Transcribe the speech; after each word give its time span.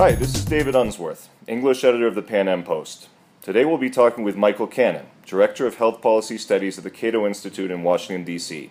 Hi, 0.00 0.12
this 0.12 0.34
is 0.34 0.46
David 0.46 0.74
Unsworth, 0.74 1.28
English 1.46 1.84
editor 1.84 2.06
of 2.06 2.14
the 2.14 2.22
PanAm 2.22 2.64
Post. 2.64 3.10
Today 3.42 3.66
we'll 3.66 3.76
be 3.76 3.90
talking 3.90 4.24
with 4.24 4.34
Michael 4.34 4.66
Cannon, 4.66 5.08
Director 5.26 5.66
of 5.66 5.76
Health 5.76 6.00
Policy 6.00 6.38
Studies 6.38 6.78
at 6.78 6.84
the 6.84 6.90
Cato 6.90 7.26
Institute 7.26 7.70
in 7.70 7.82
Washington, 7.82 8.24
D.C. 8.24 8.70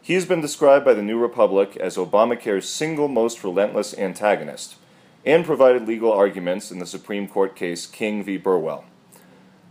He 0.00 0.14
has 0.14 0.24
been 0.24 0.40
described 0.40 0.84
by 0.84 0.94
the 0.94 1.02
New 1.02 1.18
Republic 1.18 1.76
as 1.78 1.96
Obamacare's 1.96 2.68
single 2.68 3.08
most 3.08 3.42
relentless 3.42 3.92
antagonist 3.98 4.76
and 5.24 5.44
provided 5.44 5.88
legal 5.88 6.12
arguments 6.12 6.70
in 6.70 6.78
the 6.78 6.86
Supreme 6.86 7.26
Court 7.26 7.56
case 7.56 7.84
King 7.84 8.22
v. 8.22 8.36
Burwell. 8.36 8.84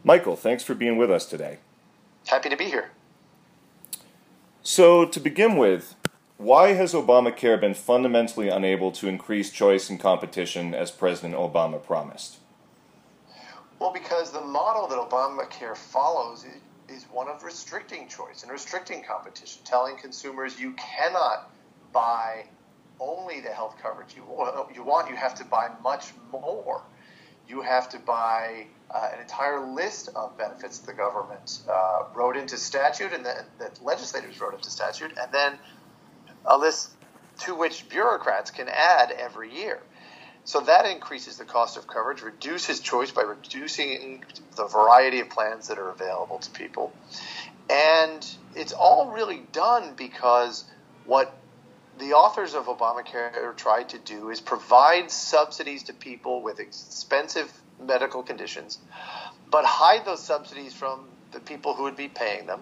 Michael, 0.03 0.35
thanks 0.35 0.65
for 0.65 0.75
being 0.75 0.97
with 0.97 1.09
us 1.09 1.25
today. 1.25 1.59
Happy 2.27 2.49
to 2.49 2.57
be 2.57 2.65
here. 2.65 2.91
So, 4.61 5.05
to 5.05 5.21
begin 5.21 5.55
with, 5.55 5.95
why 6.37 6.73
has 6.73 6.93
Obamacare 6.93 7.59
been 7.59 7.73
fundamentally 7.73 8.49
unable 8.49 8.91
to 8.91 9.07
increase 9.07 9.51
choice 9.51 9.89
and 9.89 9.99
competition 9.99 10.73
as 10.73 10.91
President 10.91 11.35
Obama 11.35 11.81
promised? 11.81 12.37
Well, 13.79 13.93
because 13.93 14.31
the 14.31 14.41
model 14.41 14.87
that 14.87 14.97
Obamacare 14.97 15.77
follows 15.77 16.45
is 16.89 17.05
one 17.11 17.27
of 17.27 17.43
restricting 17.43 18.07
choice 18.07 18.43
and 18.43 18.51
restricting 18.51 19.03
competition, 19.03 19.61
telling 19.63 19.97
consumers 19.97 20.59
you 20.59 20.73
cannot 20.73 21.51
buy 21.93 22.45
only 22.99 23.41
the 23.41 23.49
health 23.49 23.75
coverage 23.81 24.15
you 24.15 24.23
want, 24.23 25.09
you, 25.09 25.15
have 25.15 25.35
to 25.35 25.45
buy 25.45 25.69
much 25.83 26.11
more. 26.31 26.81
You 27.47 27.61
have 27.61 27.89
to 27.89 27.99
buy 27.99 28.67
uh, 28.89 29.09
an 29.13 29.21
entire 29.21 29.59
list 29.59 30.09
of 30.15 30.37
benefits 30.37 30.79
the 30.79 30.93
government 30.93 31.59
uh, 31.69 32.03
wrote 32.13 32.37
into 32.37 32.57
statute 32.57 33.13
and 33.13 33.25
that, 33.25 33.45
that 33.59 33.83
legislators 33.83 34.39
wrote 34.39 34.53
into 34.53 34.71
statute, 34.71 35.11
and 35.17 35.31
then 35.31 35.57
a 36.45 36.57
list 36.57 36.91
to 37.39 37.55
which 37.55 37.89
bureaucrats 37.89 38.51
can 38.51 38.67
add 38.69 39.11
every 39.11 39.53
year. 39.53 39.79
So 40.45 40.61
that 40.61 40.85
increases 40.85 41.37
the 41.37 41.45
cost 41.45 41.75
of 41.75 41.87
coverage, 41.87 42.21
reduces 42.21 42.79
choice 42.79 43.11
by 43.11 43.23
reducing 43.23 44.23
the 44.55 44.67
variety 44.67 45.19
of 45.19 45.29
plans 45.29 45.67
that 45.69 45.79
are 45.79 45.89
available 45.89 46.37
to 46.37 46.49
people. 46.51 46.93
And 47.69 48.25
it's 48.55 48.71
all 48.71 49.09
really 49.09 49.41
done 49.51 49.95
because 49.97 50.65
what 51.05 51.35
the 51.97 52.13
authors 52.13 52.53
of 52.53 52.65
Obamacare 52.65 53.55
tried 53.57 53.89
to 53.89 53.97
do 53.97 54.29
is 54.29 54.39
provide 54.39 55.09
subsidies 55.09 55.83
to 55.83 55.93
people 55.93 56.43
with 56.43 56.59
expensive 56.59 57.51
medical 57.81 58.21
conditions, 58.21 58.77
but 59.49 59.65
hide 59.65 60.05
those 60.05 60.23
subsidies 60.23 60.73
from 60.73 61.07
the 61.31 61.39
people 61.39 61.73
who 61.73 61.83
would 61.83 61.97
be 61.97 62.07
paying 62.07 62.45
them. 62.45 62.61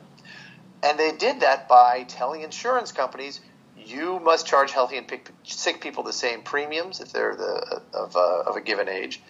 And 0.83 0.97
they 0.97 1.11
did 1.11 1.41
that 1.41 1.67
by 1.67 2.03
telling 2.07 2.41
insurance 2.41 2.91
companies 2.91 3.41
you 3.85 4.19
must 4.19 4.45
charge 4.45 4.71
healthy 4.71 4.97
and 4.97 5.11
sick 5.43 5.81
people 5.81 6.03
the 6.03 6.13
same 6.13 6.41
premiums 6.41 6.99
if 6.99 7.11
they're 7.11 7.35
the, 7.35 7.81
of, 7.93 8.15
uh, 8.15 8.43
of 8.45 8.55
a 8.55 8.61
given 8.61 8.89
age. 8.89 9.21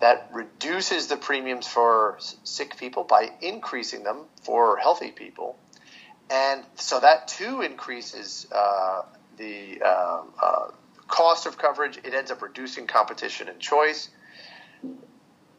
That 0.00 0.28
reduces 0.32 1.06
the 1.06 1.16
premiums 1.16 1.66
for 1.66 2.18
sick 2.42 2.76
people 2.76 3.04
by 3.04 3.30
increasing 3.40 4.02
them 4.02 4.22
for 4.42 4.76
healthy 4.76 5.10
people. 5.10 5.56
And 6.30 6.64
so 6.74 7.00
that 7.00 7.28
too 7.28 7.62
increases 7.62 8.46
uh, 8.50 9.02
the 9.36 9.80
uh, 9.84 10.22
uh 10.42 10.70
cost 11.06 11.46
of 11.46 11.58
coverage. 11.58 11.98
It 11.98 12.14
ends 12.14 12.30
up 12.30 12.42
reducing 12.42 12.86
competition 12.86 13.48
and 13.48 13.60
choice 13.60 14.08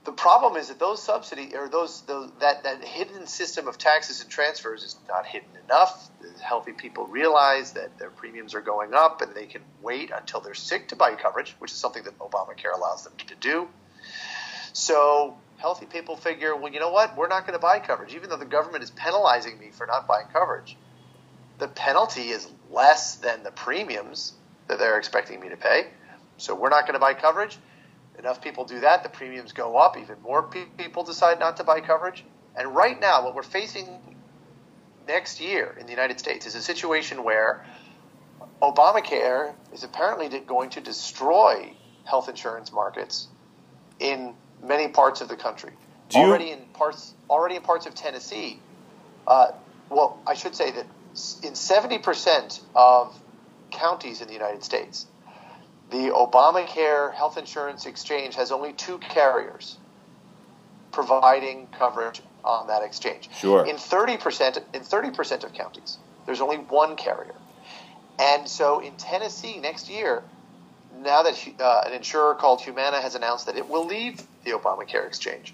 the 0.06 0.12
problem 0.12 0.56
is 0.56 0.68
that 0.68 0.78
those 0.78 1.02
subsidy 1.02 1.56
or 1.56 1.68
those, 1.68 2.02
those, 2.02 2.30
that 2.40 2.64
that 2.64 2.84
hidden 2.84 3.26
system 3.26 3.68
of 3.68 3.78
taxes 3.80 4.22
and 4.22 4.30
transfers 4.30 4.84
is 4.84 4.96
not 5.08 5.26
hidden 5.26 5.50
enough. 5.66 6.10
Healthy 6.42 6.74
people 6.74 7.08
realize 7.08 7.74
that 7.74 7.98
their 7.98 8.12
premiums 8.12 8.54
are 8.54 8.62
going 8.62 8.94
up 8.94 9.22
and 9.22 9.34
they 9.34 9.48
can 9.48 9.64
wait 9.82 10.12
until 10.16 10.42
they're 10.42 10.54
sick 10.54 10.90
to 10.90 10.96
buy 10.96 11.16
coverage, 11.16 11.56
which 11.58 11.72
is 11.72 11.78
something 11.78 12.04
that 12.04 12.18
Obamacare 12.20 12.76
allows 12.76 13.04
them 13.04 13.14
to 13.18 13.36
do. 13.36 13.68
So 14.74 15.36
healthy 15.58 15.88
people 15.88 16.16
figure, 16.16 16.56
well, 16.56 16.72
you 16.72 16.80
know 16.80 16.92
what? 16.92 17.18
We're 17.18 17.28
not 17.28 17.48
going 17.48 17.58
to 17.58 17.62
buy 17.62 17.80
coverage, 17.80 18.14
even 18.14 18.30
though 18.30 18.38
the 18.38 18.46
government 18.46 18.84
is 18.84 18.92
penalizing 18.92 19.58
me 19.60 19.72
for 19.72 19.88
not 19.88 20.08
buying 20.08 20.28
coverage. 20.32 20.78
The 21.58 21.68
penalty 21.68 22.30
is 22.30 22.48
less 22.70 23.16
than 23.16 23.42
the 23.42 23.52
premiums 23.52 24.34
that 24.68 24.78
they're 24.78 25.00
expecting 25.00 25.40
me 25.40 25.50
to 25.50 25.58
pay. 25.58 25.88
So 26.38 26.54
we're 26.54 26.70
not 26.70 26.84
going 26.84 26.94
to 26.94 27.00
buy 27.00 27.16
coverage 27.16 27.58
enough 28.20 28.42
people 28.42 28.66
do 28.66 28.80
that, 28.82 29.04
the 29.04 29.10
premiums 29.10 29.54
go 29.54 29.78
up. 29.78 29.98
Even 29.98 30.16
more 30.22 30.44
pe- 30.44 30.66
people 30.78 31.04
decide 31.04 31.40
not 31.40 31.58
to 31.58 31.64
buy 31.64 31.82
coverage. 31.82 32.24
And 32.56 32.76
right 32.76 33.00
now, 33.00 33.24
what 33.24 33.36
we're 33.36 33.44
facing 33.44 33.88
next 35.08 35.40
year 35.40 35.76
in 35.80 35.86
the 35.86 35.92
United 35.92 36.20
States 36.20 36.46
is 36.46 36.56
a 36.56 36.62
situation 36.62 37.24
where 37.24 37.66
Obamacare 38.62 39.54
is 39.74 39.84
apparently 39.84 40.40
going 40.40 40.70
to 40.72 40.82
destroy 40.82 41.74
health 42.06 42.30
insurance 42.30 42.72
markets 42.72 43.28
in 44.00 44.34
many 44.64 44.88
parts 44.88 45.22
of 45.22 45.28
the 45.28 45.36
country. 45.36 45.72
You... 46.12 46.22
Already 46.22 46.52
in 46.52 46.60
parts, 46.74 47.14
already 47.30 47.56
in 47.56 47.62
parts 47.62 47.86
of 47.86 47.96
Tennessee. 47.96 48.60
Uh, 49.28 49.52
well, 49.90 50.20
I 50.26 50.36
should 50.36 50.56
say 50.56 50.72
that 50.72 50.86
in 51.44 51.56
seventy 51.56 51.98
percent 51.98 52.62
of 52.76 53.20
counties 53.72 54.22
in 54.22 54.28
the 54.28 54.34
United 54.34 54.64
States, 54.64 55.08
the 55.96 56.12
Obamacare 56.12 57.14
health 57.14 57.38
insurance 57.38 57.86
exchange 57.86 58.36
has 58.36 58.52
only 58.52 58.74
two 58.74 58.98
carriers 58.98 59.78
providing 60.92 61.68
coverage 61.68 62.22
on 62.44 62.68
that 62.68 62.84
exchange. 62.84 63.30
Sure. 63.38 63.66
In 63.66 63.78
30% 63.78 64.58
in 64.74 64.82
30% 64.82 65.44
of 65.46 65.54
counties, 65.54 65.98
there's 66.26 66.42
only 66.42 66.58
one 66.58 66.98
carrier. 66.98 67.36
And 68.20 68.48
so 68.48 68.80
in 68.80 68.94
Tennessee 68.96 69.60
next 69.60 69.90
year, 69.90 70.24
now 71.02 71.24
that 71.24 71.38
uh, 71.60 71.84
an 71.86 71.94
insurer 71.94 72.36
called 72.36 72.62
Humana 72.62 73.02
has 73.02 73.16
announced 73.16 73.46
that 73.46 73.56
it 73.56 73.70
will 73.70 73.86
leave 73.86 74.22
the 74.44 74.52
Obamacare 74.52 75.08
exchange, 75.08 75.54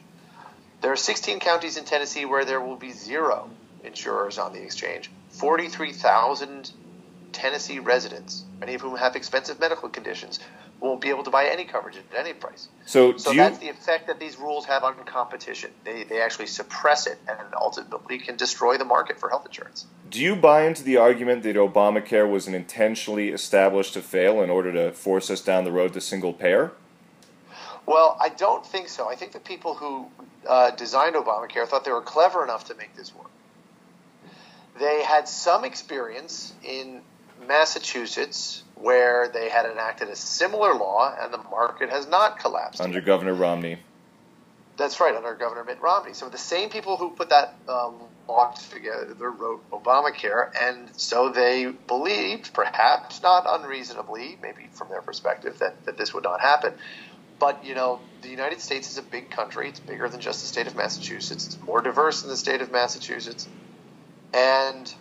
there 0.81 0.91
are 0.91 0.95
16 0.95 1.39
counties 1.39 1.77
in 1.77 1.85
Tennessee 1.85 2.25
where 2.25 2.45
there 2.45 2.61
will 2.61 2.75
be 2.75 2.91
zero 2.91 3.49
insurers 3.83 4.39
on 4.39 4.53
the 4.53 4.61
exchange. 4.61 5.11
43,000 5.29 6.71
Tennessee 7.31 7.79
residents, 7.79 8.43
many 8.59 8.73
of 8.73 8.81
whom 8.81 8.97
have 8.97 9.15
expensive 9.15 9.59
medical 9.59 9.89
conditions, 9.89 10.39
won't 10.79 10.99
be 10.99 11.09
able 11.09 11.23
to 11.23 11.29
buy 11.29 11.45
any 11.45 11.63
coverage 11.63 11.95
at 11.95 12.03
any 12.17 12.33
price. 12.33 12.67
So, 12.85 13.15
so 13.17 13.33
that's 13.33 13.59
the 13.59 13.69
effect 13.69 14.07
that 14.07 14.19
these 14.19 14.37
rules 14.37 14.65
have 14.65 14.83
on 14.83 14.95
competition. 15.05 15.71
They, 15.83 16.03
they 16.03 16.21
actually 16.21 16.47
suppress 16.47 17.05
it 17.05 17.19
and 17.27 17.37
ultimately 17.53 18.17
can 18.17 18.35
destroy 18.35 18.77
the 18.77 18.85
market 18.85 19.19
for 19.19 19.29
health 19.29 19.45
insurance. 19.45 19.85
Do 20.09 20.19
you 20.19 20.35
buy 20.35 20.63
into 20.63 20.83
the 20.83 20.97
argument 20.97 21.43
that 21.43 21.55
Obamacare 21.55 22.29
was 22.29 22.47
an 22.47 22.55
intentionally 22.55 23.29
established 23.29 23.93
to 23.93 24.01
fail 24.01 24.41
in 24.41 24.49
order 24.49 24.73
to 24.73 24.91
force 24.91 25.29
us 25.29 25.41
down 25.41 25.63
the 25.63 25.71
road 25.71 25.93
to 25.93 26.01
single 26.01 26.33
payer? 26.33 26.71
Well, 27.85 28.17
I 28.19 28.29
don't 28.29 28.65
think 28.65 28.89
so. 28.89 29.07
I 29.09 29.15
think 29.15 29.31
the 29.31 29.39
people 29.39 29.75
who 29.75 30.07
uh, 30.47 30.71
designed 30.71 31.15
Obamacare 31.15 31.67
thought 31.67 31.85
they 31.85 31.91
were 31.91 32.01
clever 32.01 32.43
enough 32.43 32.65
to 32.65 32.75
make 32.75 32.95
this 32.95 33.13
work. 33.15 33.29
They 34.79 35.03
had 35.03 35.27
some 35.27 35.63
experience 35.63 36.53
in 36.63 37.01
Massachusetts, 37.47 38.63
where 38.75 39.29
they 39.29 39.49
had 39.49 39.65
enacted 39.65 40.09
a 40.09 40.15
similar 40.15 40.73
law 40.73 41.13
and 41.19 41.33
the 41.33 41.37
market 41.37 41.89
has 41.89 42.07
not 42.07 42.39
collapsed. 42.39 42.81
Under 42.81 43.01
Governor 43.01 43.33
Romney. 43.33 43.79
That's 44.77 44.99
right, 44.99 45.15
under 45.15 45.35
Governor 45.35 45.63
Mitt 45.63 45.81
Romney. 45.81 46.13
So 46.13 46.29
the 46.29 46.37
same 46.37 46.69
people 46.69 46.97
who 46.97 47.11
put 47.11 47.29
that 47.29 47.53
uh, 47.67 47.91
law 48.27 48.53
together 48.71 49.29
wrote 49.29 49.69
Obamacare, 49.69 50.49
and 50.59 50.89
so 50.95 51.29
they 51.29 51.67
believed, 51.67 52.53
perhaps 52.53 53.21
not 53.21 53.45
unreasonably, 53.47 54.39
maybe 54.41 54.67
from 54.71 54.89
their 54.89 55.01
perspective, 55.01 55.59
that, 55.59 55.85
that 55.85 55.97
this 55.97 56.13
would 56.13 56.23
not 56.23 56.41
happen. 56.41 56.73
But, 57.37 57.65
you 57.65 57.75
know, 57.75 57.99
the 58.21 58.29
United 58.29 58.61
States 58.61 58.89
is 58.89 58.97
a 58.97 59.03
big 59.03 59.29
country. 59.29 59.67
It's 59.67 59.79
bigger 59.79 60.07
than 60.07 60.21
just 60.21 60.41
the 60.41 60.47
state 60.47 60.67
of 60.67 60.75
Massachusetts. 60.75 61.47
It's 61.47 61.61
more 61.61 61.81
diverse 61.81 62.21
than 62.21 62.29
the 62.29 62.37
state 62.37 62.61
of 62.61 62.71
Massachusetts. 62.71 63.47
And 64.33 64.93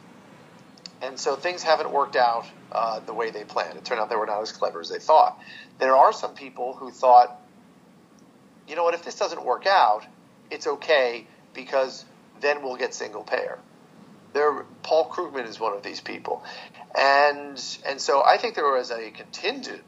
and 1.02 1.18
so 1.18 1.36
things 1.36 1.62
haven't 1.62 1.90
worked 1.90 2.16
out 2.16 2.47
uh, 2.72 3.00
the 3.00 3.14
way 3.14 3.30
they 3.30 3.44
planned. 3.44 3.76
It 3.76 3.84
turned 3.84 4.00
out 4.00 4.10
they 4.10 4.16
were 4.16 4.26
not 4.26 4.42
as 4.42 4.52
clever 4.52 4.80
as 4.80 4.91
they 4.91 4.98
thought. 4.98 5.41
There 5.78 5.97
are 5.97 6.12
some 6.12 6.34
people 6.34 6.74
who 6.74 6.91
thought, 6.91 7.41
you 8.68 8.76
know 8.76 8.84
what, 8.84 8.94
if 8.94 9.04
this 9.04 9.16
doesn't 9.16 9.44
work 9.44 9.66
out, 9.66 10.06
it's 10.50 10.66
okay 10.66 11.26
because 11.54 12.04
then 12.41 12.62
we'll 12.62 12.76
get 12.76 12.94
single 12.94 13.22
payer. 13.22 13.58
There, 14.32 14.64
Paul 14.82 15.10
Krugman 15.10 15.48
is 15.48 15.58
one 15.58 15.72
of 15.76 15.82
these 15.82 16.00
people, 16.00 16.44
and 16.97 17.60
and 17.84 18.00
so 18.00 18.22
I 18.24 18.36
think 18.36 18.54
there 18.54 18.70
was 18.70 18.92
a 18.92 19.10
contingent 19.10 19.82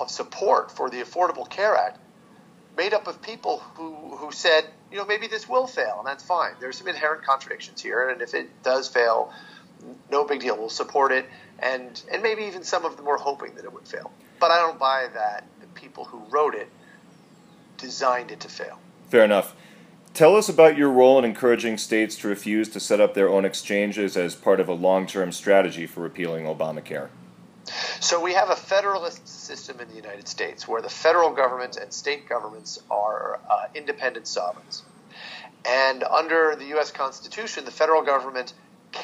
of 0.00 0.10
support 0.10 0.70
for 0.70 0.88
the 0.88 1.02
Affordable 1.02 1.48
Care 1.48 1.76
Act 1.76 1.98
made 2.76 2.94
up 2.94 3.06
of 3.06 3.20
people 3.20 3.58
who 3.74 4.16
who 4.16 4.32
said, 4.32 4.64
you 4.90 4.96
know, 4.96 5.04
maybe 5.04 5.26
this 5.26 5.46
will 5.46 5.66
fail, 5.66 5.96
and 5.98 6.06
that's 6.06 6.24
fine. 6.24 6.52
There's 6.60 6.78
some 6.78 6.88
inherent 6.88 7.24
contradictions 7.24 7.82
here, 7.82 8.08
and 8.08 8.22
if 8.22 8.32
it 8.32 8.62
does 8.62 8.88
fail, 8.88 9.30
no 10.10 10.24
big 10.24 10.40
deal. 10.40 10.56
We'll 10.56 10.68
support 10.68 11.12
it, 11.12 11.26
and 11.58 12.02
and 12.12 12.22
maybe 12.22 12.44
even 12.44 12.64
some 12.64 12.84
of 12.84 12.96
them 12.96 13.06
were 13.06 13.16
hoping 13.16 13.54
that 13.56 13.64
it 13.64 13.72
would 13.72 13.86
fail. 13.86 14.10
But 14.40 14.50
I 14.50 14.58
don't 14.58 14.78
buy 14.78 15.08
that 15.14 15.44
the 15.60 15.66
people 15.68 16.04
who 16.04 16.22
wrote 16.30 16.54
it 16.54 16.68
designed 17.78 18.30
it 18.30 18.40
to 18.40 18.48
fail. 18.48 18.78
Fair 19.08 19.24
enough. 19.24 19.54
Tell 20.14 20.36
us 20.36 20.48
about 20.48 20.76
your 20.76 20.90
role 20.90 21.18
in 21.18 21.24
encouraging 21.24 21.76
states 21.76 22.14
to 22.18 22.28
refuse 22.28 22.68
to 22.68 22.78
set 22.78 23.00
up 23.00 23.14
their 23.14 23.28
own 23.28 23.44
exchanges 23.44 24.16
as 24.16 24.36
part 24.36 24.60
of 24.60 24.68
a 24.68 24.72
long 24.72 25.06
term 25.06 25.32
strategy 25.32 25.86
for 25.86 26.02
repealing 26.02 26.44
Obamacare. 26.44 27.08
So 28.00 28.20
we 28.20 28.34
have 28.34 28.50
a 28.50 28.56
federalist 28.56 29.26
system 29.26 29.80
in 29.80 29.88
the 29.88 29.96
United 29.96 30.28
States 30.28 30.68
where 30.68 30.82
the 30.82 30.88
federal 30.88 31.30
government 31.30 31.76
and 31.76 31.92
state 31.92 32.28
governments 32.28 32.80
are 32.90 33.40
uh, 33.50 33.66
independent 33.74 34.28
sovereigns. 34.28 34.82
And 35.64 36.04
under 36.04 36.54
the 36.56 36.66
U.S. 36.66 36.90
Constitution, 36.90 37.64
the 37.64 37.70
federal 37.70 38.02
government 38.02 38.52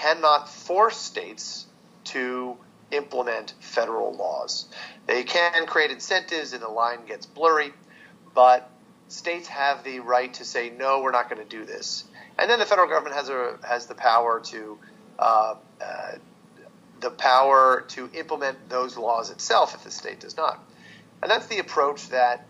cannot 0.01 0.49
force 0.49 0.97
states 0.97 1.67
to 2.05 2.57
implement 2.91 3.55
federal 3.61 4.15
laws. 4.15 4.67
They 5.07 5.23
can 5.23 5.67
create 5.67 5.91
incentives 5.91 6.53
and 6.53 6.63
the 6.63 6.69
line 6.69 7.07
gets 7.07 7.27
blurry, 7.27 7.73
but 8.35 8.71
states 9.09 9.49
have 9.49 9.85
the 9.85 10.01
right 10.01 10.33
to 10.35 10.45
say, 10.45 10.71
no, 10.71 11.03
we're 11.03 11.11
not 11.11 11.29
going 11.29 11.43
to 11.47 11.49
do 11.49 11.65
this. 11.65 12.05
And 12.39 12.51
then 12.51 12.59
the 12.59 12.67
federal 12.67 12.89
government 12.89 13.17
has, 13.17 13.29
a, 13.29 13.59
has 13.63 13.87
the 13.87 13.95
power 13.95 14.41
to 14.47 14.79
uh, 15.19 15.55
uh, 15.81 16.13
the 17.01 17.11
power 17.11 17.85
to 17.89 18.11
implement 18.15 18.69
those 18.69 18.97
laws 18.97 19.31
itself 19.31 19.75
if 19.75 19.85
the 19.85 19.91
state 19.91 20.21
does 20.21 20.37
not. 20.37 20.63
And 21.23 21.31
that's 21.31 21.47
the 21.47 21.59
approach 21.59 22.09
that 22.11 22.47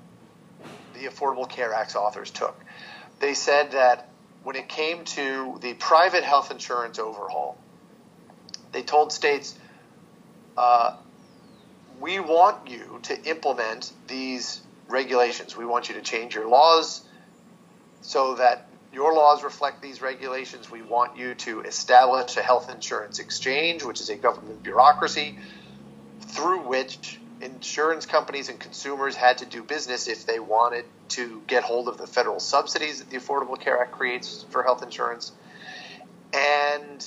the 0.94 1.06
Affordable 1.06 1.48
Care 1.48 1.72
Act's 1.72 1.96
authors 1.96 2.30
took. 2.30 2.58
They 3.20 3.34
said 3.34 3.72
that 3.72 4.09
when 4.42 4.56
it 4.56 4.68
came 4.68 5.04
to 5.04 5.58
the 5.60 5.74
private 5.74 6.24
health 6.24 6.50
insurance 6.50 6.98
overhaul, 6.98 7.56
they 8.72 8.82
told 8.82 9.12
states, 9.12 9.54
uh, 10.56 10.96
we 12.00 12.20
want 12.20 12.68
you 12.68 13.00
to 13.02 13.22
implement 13.24 13.92
these 14.06 14.60
regulations. 14.88 15.56
We 15.56 15.66
want 15.66 15.88
you 15.88 15.94
to 15.96 16.00
change 16.00 16.34
your 16.34 16.48
laws 16.48 17.02
so 18.00 18.36
that 18.36 18.66
your 18.92 19.14
laws 19.14 19.44
reflect 19.44 19.82
these 19.82 20.02
regulations. 20.02 20.70
We 20.70 20.82
want 20.82 21.16
you 21.16 21.34
to 21.34 21.60
establish 21.60 22.36
a 22.36 22.42
health 22.42 22.70
insurance 22.70 23.18
exchange, 23.18 23.84
which 23.84 24.00
is 24.00 24.08
a 24.08 24.16
government 24.16 24.62
bureaucracy 24.62 25.36
through 26.20 26.66
which 26.66 27.19
insurance 27.40 28.06
companies 28.06 28.48
and 28.48 28.58
consumers 28.58 29.16
had 29.16 29.38
to 29.38 29.46
do 29.46 29.62
business 29.62 30.08
if 30.08 30.26
they 30.26 30.38
wanted 30.38 30.84
to 31.08 31.42
get 31.46 31.62
hold 31.62 31.88
of 31.88 31.98
the 31.98 32.06
federal 32.06 32.40
subsidies 32.40 32.98
that 32.98 33.10
the 33.10 33.16
Affordable 33.16 33.58
Care 33.58 33.80
Act 33.80 33.92
creates 33.92 34.44
for 34.50 34.62
health 34.62 34.82
insurance. 34.82 35.32
And 36.32 37.06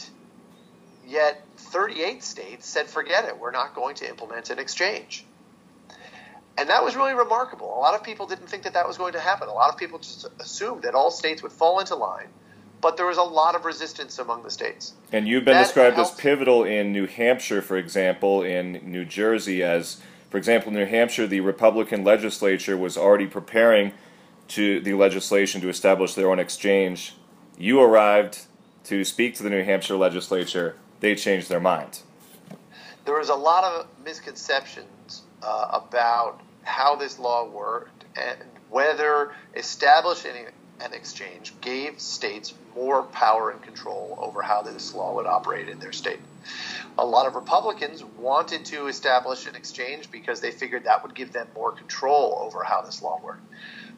yet, 1.08 1.44
38 1.58 2.24
states 2.24 2.68
said, 2.68 2.88
forget 2.88 3.26
it, 3.26 3.40
we're 3.40 3.52
not 3.52 3.76
going 3.76 3.96
to 3.96 4.10
implement 4.10 4.50
an 4.50 4.60
exchange. 4.60 5.26
And 6.58 6.70
that 6.70 6.84
was 6.84 6.96
really 6.96 7.14
remarkable. 7.14 7.76
A 7.78 7.80
lot 7.80 7.96
of 7.96 8.04
people 8.04 8.28
didn't 8.28 8.48
think 8.48 8.64
that 8.64 8.74
that 8.74 8.88
was 8.88 8.98
going 8.98 9.14
to 9.14 9.20
happen. 9.20 9.48
A 9.48 9.54
lot 9.54 9.70
of 9.70 9.78
people 9.78 9.98
just 10.00 10.28
assumed 10.40 10.84
that 10.84 10.94
all 10.94 11.10
states 11.10 11.42
would 11.42 11.52
fall 11.52 11.80
into 11.80 11.96
line. 11.96 12.28
But 12.80 12.98
there 12.98 13.06
was 13.06 13.18
a 13.18 13.24
lot 13.24 13.56
of 13.56 13.66
resistance 13.66 14.20
among 14.20 14.44
the 14.44 14.52
states. 14.52 14.94
And 15.12 15.28
you've 15.28 15.46
been 15.46 15.54
that 15.56 15.64
described 15.64 15.96
helped. 15.96 16.12
as 16.12 16.20
pivotal 16.20 16.64
in 16.64 16.92
New 16.92 17.08
Hampshire, 17.08 17.62
for 17.62 17.78
example, 17.78 18.44
in 18.44 18.82
New 18.84 19.06
Jersey, 19.06 19.64
as, 19.64 20.02
for 20.34 20.40
example, 20.40 20.70
in 20.70 20.80
New 20.80 20.88
Hampshire, 20.88 21.28
the 21.28 21.42
Republican 21.42 22.04
legislature 22.04 22.76
was 22.76 22.98
already 22.98 23.28
preparing 23.28 23.94
to 24.48 24.80
the 24.80 24.96
legislation 24.96 25.62
to 25.62 25.70
establish 25.70 26.16
their 26.16 26.28
own 26.32 26.40
exchange. 26.40 27.14
You 27.56 27.80
arrived 27.80 28.48
to 28.86 29.04
speak 29.04 29.36
to 29.36 29.44
the 29.44 29.52
New 29.52 29.64
Hampshire 29.64 29.96
legislature. 29.96 30.76
They 31.02 31.14
changed 31.14 31.50
their 31.50 31.60
mind. 31.60 32.00
There 33.06 33.20
was 33.20 33.30
a 33.30 33.36
lot 33.36 33.64
of 33.64 33.86
misconceptions 34.04 35.22
uh, 35.44 35.80
about 35.86 36.42
how 36.64 36.96
this 36.96 37.20
law 37.20 37.48
worked 37.48 38.06
and 38.16 38.40
whether 38.72 39.36
establishing 39.54 40.48
an 40.82 40.94
exchange 40.94 41.54
gave 41.62 42.00
states 42.00 42.56
more 42.76 43.04
power 43.04 43.52
and 43.52 43.62
control 43.62 44.18
over 44.20 44.42
how 44.42 44.64
this 44.64 44.96
law 44.96 45.14
would 45.14 45.28
operate 45.28 45.70
in 45.70 45.78
their 45.78 45.92
state. 45.92 46.22
A 46.98 47.06
lot 47.06 47.26
of 47.26 47.36
Republicans 47.36 48.04
wanted 48.04 48.66
to 48.66 48.88
establish 48.88 49.48
an 49.48 49.56
exchange 49.56 50.12
because 50.12 50.42
they 50.42 50.52
figured 50.52 50.84
that 50.86 51.04
would 51.04 51.16
give 51.16 51.34
them 51.34 51.48
more 51.56 51.72
control 51.72 52.38
over 52.42 52.64
how 52.64 52.82
this 52.82 53.02
law 53.02 53.20
worked. 53.24 53.42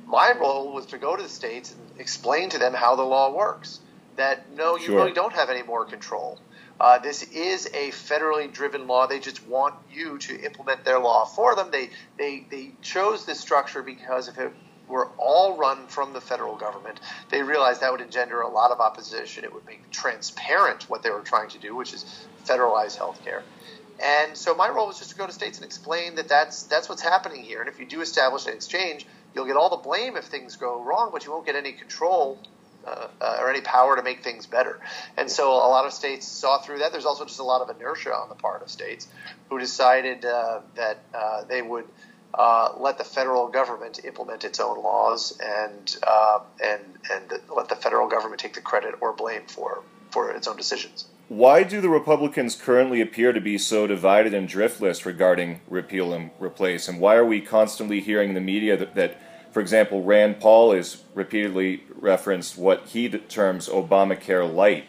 My 0.05 0.33
role 0.39 0.73
was 0.73 0.85
to 0.87 0.97
go 0.97 1.15
to 1.15 1.23
the 1.23 1.29
states 1.29 1.73
and 1.73 1.99
explain 1.99 2.49
to 2.49 2.59
them 2.59 2.73
how 2.73 2.95
the 2.95 3.03
law 3.03 3.33
works. 3.33 3.79
That 4.15 4.51
no, 4.55 4.77
you 4.77 4.85
sure. 4.85 4.95
really 4.95 5.11
don't 5.11 5.33
have 5.33 5.49
any 5.49 5.63
more 5.63 5.83
control. 5.83 6.39
Uh, 6.79 6.99
this 6.99 7.23
is 7.23 7.67
a 7.67 7.89
federally 7.91 8.51
driven 8.51 8.87
law. 8.87 9.07
They 9.07 9.19
just 9.19 9.45
want 9.47 9.75
you 9.91 10.17
to 10.19 10.41
implement 10.41 10.83
their 10.83 10.99
law 10.99 11.25
for 11.25 11.55
them. 11.55 11.69
They, 11.71 11.89
they, 12.17 12.45
they 12.49 12.71
chose 12.81 13.25
this 13.25 13.39
structure 13.39 13.81
because 13.81 14.27
if 14.27 14.37
it 14.37 14.53
were 14.87 15.07
all 15.17 15.57
run 15.57 15.87
from 15.87 16.13
the 16.13 16.21
federal 16.21 16.55
government, 16.55 16.99
they 17.29 17.41
realized 17.41 17.81
that 17.81 17.91
would 17.91 18.01
engender 18.01 18.41
a 18.41 18.49
lot 18.49 18.71
of 18.71 18.79
opposition. 18.79 19.43
It 19.43 19.53
would 19.53 19.65
make 19.65 19.89
transparent 19.91 20.89
what 20.89 21.03
they 21.03 21.09
were 21.09 21.21
trying 21.21 21.49
to 21.49 21.59
do, 21.59 21.75
which 21.75 21.93
is 21.93 22.05
federalize 22.45 22.95
health 22.95 23.23
care. 23.23 23.43
And 24.03 24.37
so 24.37 24.53
my 24.55 24.69
role 24.69 24.87
was 24.87 24.97
just 24.97 25.11
to 25.11 25.15
go 25.15 25.25
to 25.25 25.31
states 25.31 25.57
and 25.57 25.65
explain 25.65 26.15
that 26.15 26.27
that's, 26.27 26.63
that's 26.63 26.89
what's 26.89 27.01
happening 27.01 27.43
here. 27.43 27.61
And 27.61 27.69
if 27.69 27.79
you 27.79 27.85
do 27.85 28.01
establish 28.01 28.45
an 28.45 28.53
exchange, 28.53 29.05
you'll 29.33 29.45
get 29.45 29.55
all 29.55 29.69
the 29.69 29.77
blame 29.77 30.17
if 30.17 30.25
things 30.25 30.57
go 30.57 30.83
wrong, 30.83 31.09
but 31.11 31.25
you 31.25 31.31
won't 31.31 31.45
get 31.45 31.55
any 31.55 31.71
control 31.71 32.37
uh, 32.85 33.07
uh, 33.19 33.37
or 33.39 33.49
any 33.49 33.61
power 33.61 33.95
to 33.95 34.03
make 34.03 34.23
things 34.23 34.45
better. 34.45 34.79
And 35.17 35.31
so 35.31 35.49
a 35.53 35.69
lot 35.69 35.85
of 35.85 35.93
states 35.93 36.27
saw 36.27 36.59
through 36.59 36.79
that. 36.79 36.91
There's 36.91 37.05
also 37.05 37.25
just 37.25 37.39
a 37.39 37.43
lot 37.43 37.61
of 37.61 37.75
inertia 37.75 38.13
on 38.13 38.29
the 38.29 38.35
part 38.35 38.61
of 38.61 38.69
states 38.69 39.07
who 39.49 39.57
decided 39.57 40.23
uh, 40.25 40.59
that 40.75 40.99
uh, 41.13 41.45
they 41.45 41.61
would 41.61 41.85
uh, 42.37 42.73
let 42.77 42.97
the 42.97 43.03
federal 43.03 43.47
government 43.47 44.03
implement 44.03 44.43
its 44.43 44.59
own 44.59 44.81
laws 44.83 45.39
and 45.43 45.97
uh, 46.05 46.39
and 46.63 46.81
and 47.11 47.41
let 47.55 47.69
the 47.69 47.75
federal 47.75 48.07
government 48.07 48.39
take 48.39 48.53
the 48.53 48.61
credit 48.61 48.95
or 49.01 49.13
blame 49.13 49.43
for 49.47 49.81
for 50.11 50.31
its 50.31 50.47
own 50.47 50.57
decisions. 50.57 51.05
Why 51.27 51.63
do 51.63 51.81
the 51.81 51.89
Republicans 51.89 52.55
currently 52.55 53.01
appear 53.01 53.33
to 53.33 53.41
be 53.41 53.57
so 53.57 53.87
divided 53.87 54.33
and 54.33 54.47
driftless 54.47 55.05
regarding 55.05 55.61
repeal 55.67 56.13
and 56.13 56.29
replace? 56.39 56.87
And 56.87 56.99
why 56.99 57.15
are 57.15 57.25
we 57.25 57.41
constantly 57.41 57.99
hearing 57.99 58.29
in 58.29 58.35
the 58.35 58.41
media 58.41 58.77
that, 58.77 58.93
that 58.93 59.17
for 59.55 59.61
example, 59.61 60.03
Rand 60.03 60.41
Paul 60.41 60.73
has 60.73 61.01
repeatedly 61.13 61.83
referenced 61.95 62.57
what 62.57 62.87
he 62.87 63.07
terms 63.07 63.69
Obamacare 63.69 64.53
light. 64.53 64.83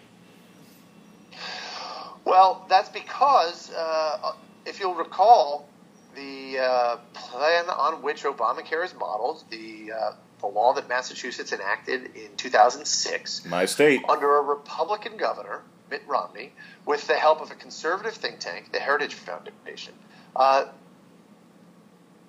Well, 2.24 2.66
that's 2.68 2.88
because, 2.88 3.70
uh, 3.72 4.32
if 4.66 4.80
you'll 4.80 4.96
recall, 4.96 5.68
the 6.16 6.58
uh, 6.58 6.96
plan 7.12 7.68
on 7.68 8.02
which 8.02 8.24
Obamacare 8.24 8.84
is 8.84 8.94
modeled, 8.94 9.44
the 9.50 9.92
uh, 9.92 10.12
the 10.40 10.46
law 10.46 10.72
that 10.74 10.88
Massachusetts 10.88 11.52
enacted 11.52 12.16
in 12.16 12.36
2006, 12.36 13.46
my 13.46 13.64
state, 13.64 14.02
under 14.08 14.36
a 14.36 14.42
Republican 14.42 15.16
governor, 15.16 15.62
Mitt 15.90 16.02
Romney, 16.06 16.52
with 16.84 17.06
the 17.06 17.14
help 17.14 17.40
of 17.40 17.50
a 17.50 17.54
conservative 17.54 18.14
think 18.14 18.38
tank, 18.38 18.72
the 18.72 18.80
Heritage 18.80 19.14
Foundation. 19.14 19.94
Uh, 20.34 20.66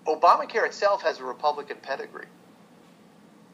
Obamacare 0.06 0.66
itself 0.66 1.02
has 1.02 1.20
a 1.20 1.24
Republican 1.24 1.78
pedigree. 1.82 2.28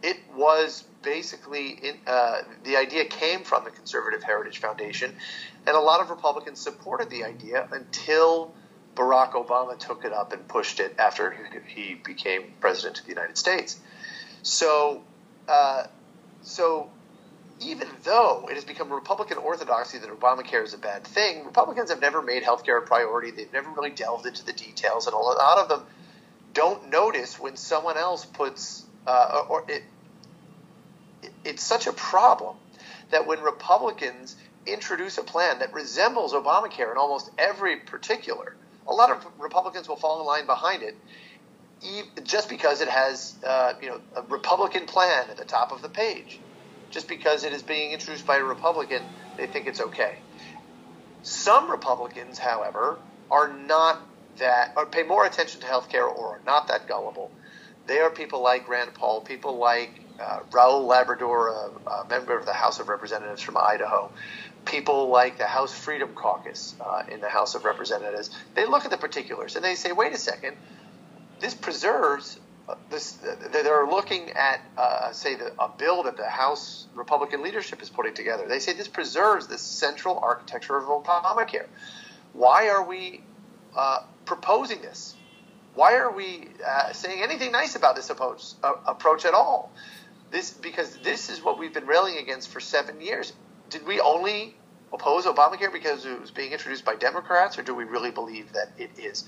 It 0.04 0.18
was 0.36 0.84
basically 1.02 1.70
in, 1.70 1.98
uh, 2.06 2.42
the 2.64 2.78
idea 2.78 3.06
came 3.06 3.44
from 3.44 3.64
the 3.64 3.72
Conservative 3.72 4.22
Heritage 4.22 4.60
Foundation, 4.60 5.16
and 5.66 5.76
a 5.76 5.80
lot 5.80 6.02
of 6.02 6.10
Republicans 6.10 6.60
supported 6.60 7.10
the 7.10 7.24
idea 7.24 7.68
until 7.72 8.54
Barack 8.96 9.32
Obama 9.32 9.78
took 9.78 10.06
it 10.06 10.14
up 10.14 10.34
and 10.34 10.48
pushed 10.48 10.80
it 10.80 10.96
after 11.00 11.36
he 11.68 11.96
became 11.96 12.54
president 12.60 13.00
of 13.00 13.06
the 13.06 13.12
United 13.12 13.38
States. 13.38 13.80
So, 14.44 15.02
uh, 15.48 15.86
so 16.42 16.90
even 17.62 17.88
though 18.04 18.48
it 18.50 18.56
has 18.56 18.66
become 18.66 18.92
Republican 18.92 19.38
orthodoxy 19.38 19.98
that 19.98 20.10
Obamacare 20.10 20.64
is 20.64 20.74
a 20.74 20.78
bad 20.78 21.04
thing, 21.06 21.46
Republicans 21.46 21.90
have 21.90 22.02
never 22.02 22.22
made 22.22 22.44
healthcare 22.44 22.78
a 22.78 22.86
priority. 22.86 23.32
They've 23.32 23.54
never 23.54 23.70
really 23.72 23.92
delved 23.92 24.26
into 24.26 24.46
the 24.46 24.54
details, 24.54 25.08
and 25.08 25.14
a 25.14 25.18
lot 25.18 25.58
of 25.58 25.70
them 25.70 25.86
don't 26.54 26.90
notice 26.90 27.40
when 27.40 27.56
someone 27.56 27.98
else 27.98 28.26
puts 28.26 28.86
uh, 29.08 29.44
or 29.50 29.66
it, 29.68 29.84
it, 31.22 31.32
it's 31.44 31.64
such 31.64 31.88
a 31.88 31.94
problem 31.94 32.56
that 33.12 33.28
when 33.28 33.42
Republicans 33.42 34.36
introduce 34.66 35.18
a 35.18 35.24
plan 35.24 35.60
that 35.60 35.74
resembles 35.74 36.34
Obamacare 36.34 36.92
in 36.92 36.98
almost 36.98 37.30
every 37.38 37.78
particular, 37.78 38.56
a 38.88 38.94
lot 38.94 39.12
of 39.12 39.26
Republicans 39.40 39.88
will 39.88 39.96
fall 39.96 40.20
in 40.20 40.26
line 40.26 40.46
behind 40.46 40.84
it, 40.84 40.96
just 42.24 42.50
because 42.50 42.82
it 42.82 42.88
has 42.88 43.36
uh, 43.46 43.74
you 43.82 43.90
know 43.90 44.02
a 44.16 44.22
Republican 44.24 44.86
plan 44.86 45.30
at 45.30 45.38
the 45.38 45.46
top 45.46 45.72
of 45.72 45.82
the 45.82 45.90
page. 45.90 46.40
Just 46.90 47.08
because 47.08 47.44
it 47.44 47.54
is 47.54 47.64
being 47.64 47.92
introduced 47.92 48.28
by 48.28 48.38
a 48.38 48.44
Republican, 48.44 49.02
they 49.36 49.48
think 49.48 49.66
it's 49.66 49.82
okay. 49.82 50.18
Some 51.24 51.72
Republicans, 51.72 52.38
however, 52.38 53.00
are 53.32 53.52
not 53.52 54.00
that 54.38 54.74
or 54.76 54.86
pay 54.86 55.04
more 55.04 55.26
attention 55.26 55.62
to 55.62 55.68
health 55.68 55.90
care 55.90 56.06
or 56.06 56.36
are 56.36 56.42
not 56.46 56.68
that 56.68 56.88
gullible. 56.88 57.32
They 57.88 58.00
are 58.00 58.10
people 58.10 58.42
like 58.42 58.68
Rand 58.70 58.94
Paul, 58.94 59.22
people 59.22 59.58
like 59.58 59.92
uh, 60.20 60.40
Raul 60.52 60.86
Labrador, 60.86 61.50
a, 61.50 61.90
a, 61.90 62.08
member 62.08 62.38
of 62.38 62.46
the 62.46 62.54
House 62.54 62.80
of 62.80 62.88
Representatives 62.88 63.42
from 63.42 63.58
Idaho, 63.58 64.12
people 64.66 65.10
like 65.10 65.38
the 65.38 65.46
House 65.46 65.74
Freedom 65.74 66.10
Caucus 66.14 66.76
uh, 66.80 67.04
in 67.12 67.22
the 67.22 67.30
House 67.30 67.56
of 67.56 67.66
Representatives. 67.66 68.30
They 68.56 68.66
look 68.66 68.86
at 68.86 68.92
the 68.92 68.98
particulars 68.98 69.56
and 69.56 69.64
they 69.64 69.76
say, 69.76 69.92
wait 69.92 70.14
a 70.14 70.18
second, 70.18 70.58
this 71.40 71.54
preserves. 71.54 72.40
Uh, 72.68 72.76
this, 72.90 73.18
they're 73.52 73.86
looking 73.86 74.30
at, 74.32 74.62
uh, 74.78 75.12
say, 75.12 75.36
the, 75.36 75.52
a 75.60 75.70
bill 75.78 76.04
that 76.04 76.16
the 76.16 76.28
House 76.28 76.88
Republican 76.96 77.44
leadership 77.44 77.82
is 77.82 77.90
putting 77.90 78.14
together. 78.14 78.48
They 78.48 78.60
say 78.60 78.74
this 78.74 78.88
preserves 78.88 79.48
the 79.48 79.58
central 79.58 80.18
architecture 80.20 80.78
of 80.78 80.86
Obamacare. 80.86 81.68
Why 82.32 82.70
are 82.70 82.84
we 82.84 83.22
uh, 83.76 84.00
proposing 84.26 84.82
this? 84.82 85.16
Why 85.76 85.96
are 85.96 86.12
we 86.12 86.48
uh, 86.66 86.94
saying 86.94 87.22
anything 87.22 87.52
nice 87.52 87.76
about 87.76 87.96
this 87.96 88.10
approach, 88.10 88.44
uh, 88.64 88.74
approach 88.88 89.26
at 89.26 89.34
all? 89.34 89.72
This 90.32 90.52
because 90.52 90.98
this 90.98 91.30
is 91.30 91.44
what 91.44 91.60
we've 91.60 91.74
been 91.74 91.86
railing 91.86 92.18
against 92.18 92.50
for 92.50 92.60
seven 92.60 93.02
years. 93.02 93.34
Did 93.74 93.88
we 93.88 94.00
only 94.00 94.54
oppose 94.94 95.26
Obamacare 95.26 95.74
because 95.74 96.06
it 96.06 96.22
was 96.22 96.30
being 96.30 96.52
introduced 96.52 96.86
by 96.86 96.94
Democrats, 96.94 97.58
or 97.58 97.64
do 97.64 97.74
we 97.74 97.86
really 97.86 98.12
believe 98.12 98.54
that 98.54 98.72
it 98.78 98.92
is 99.00 99.24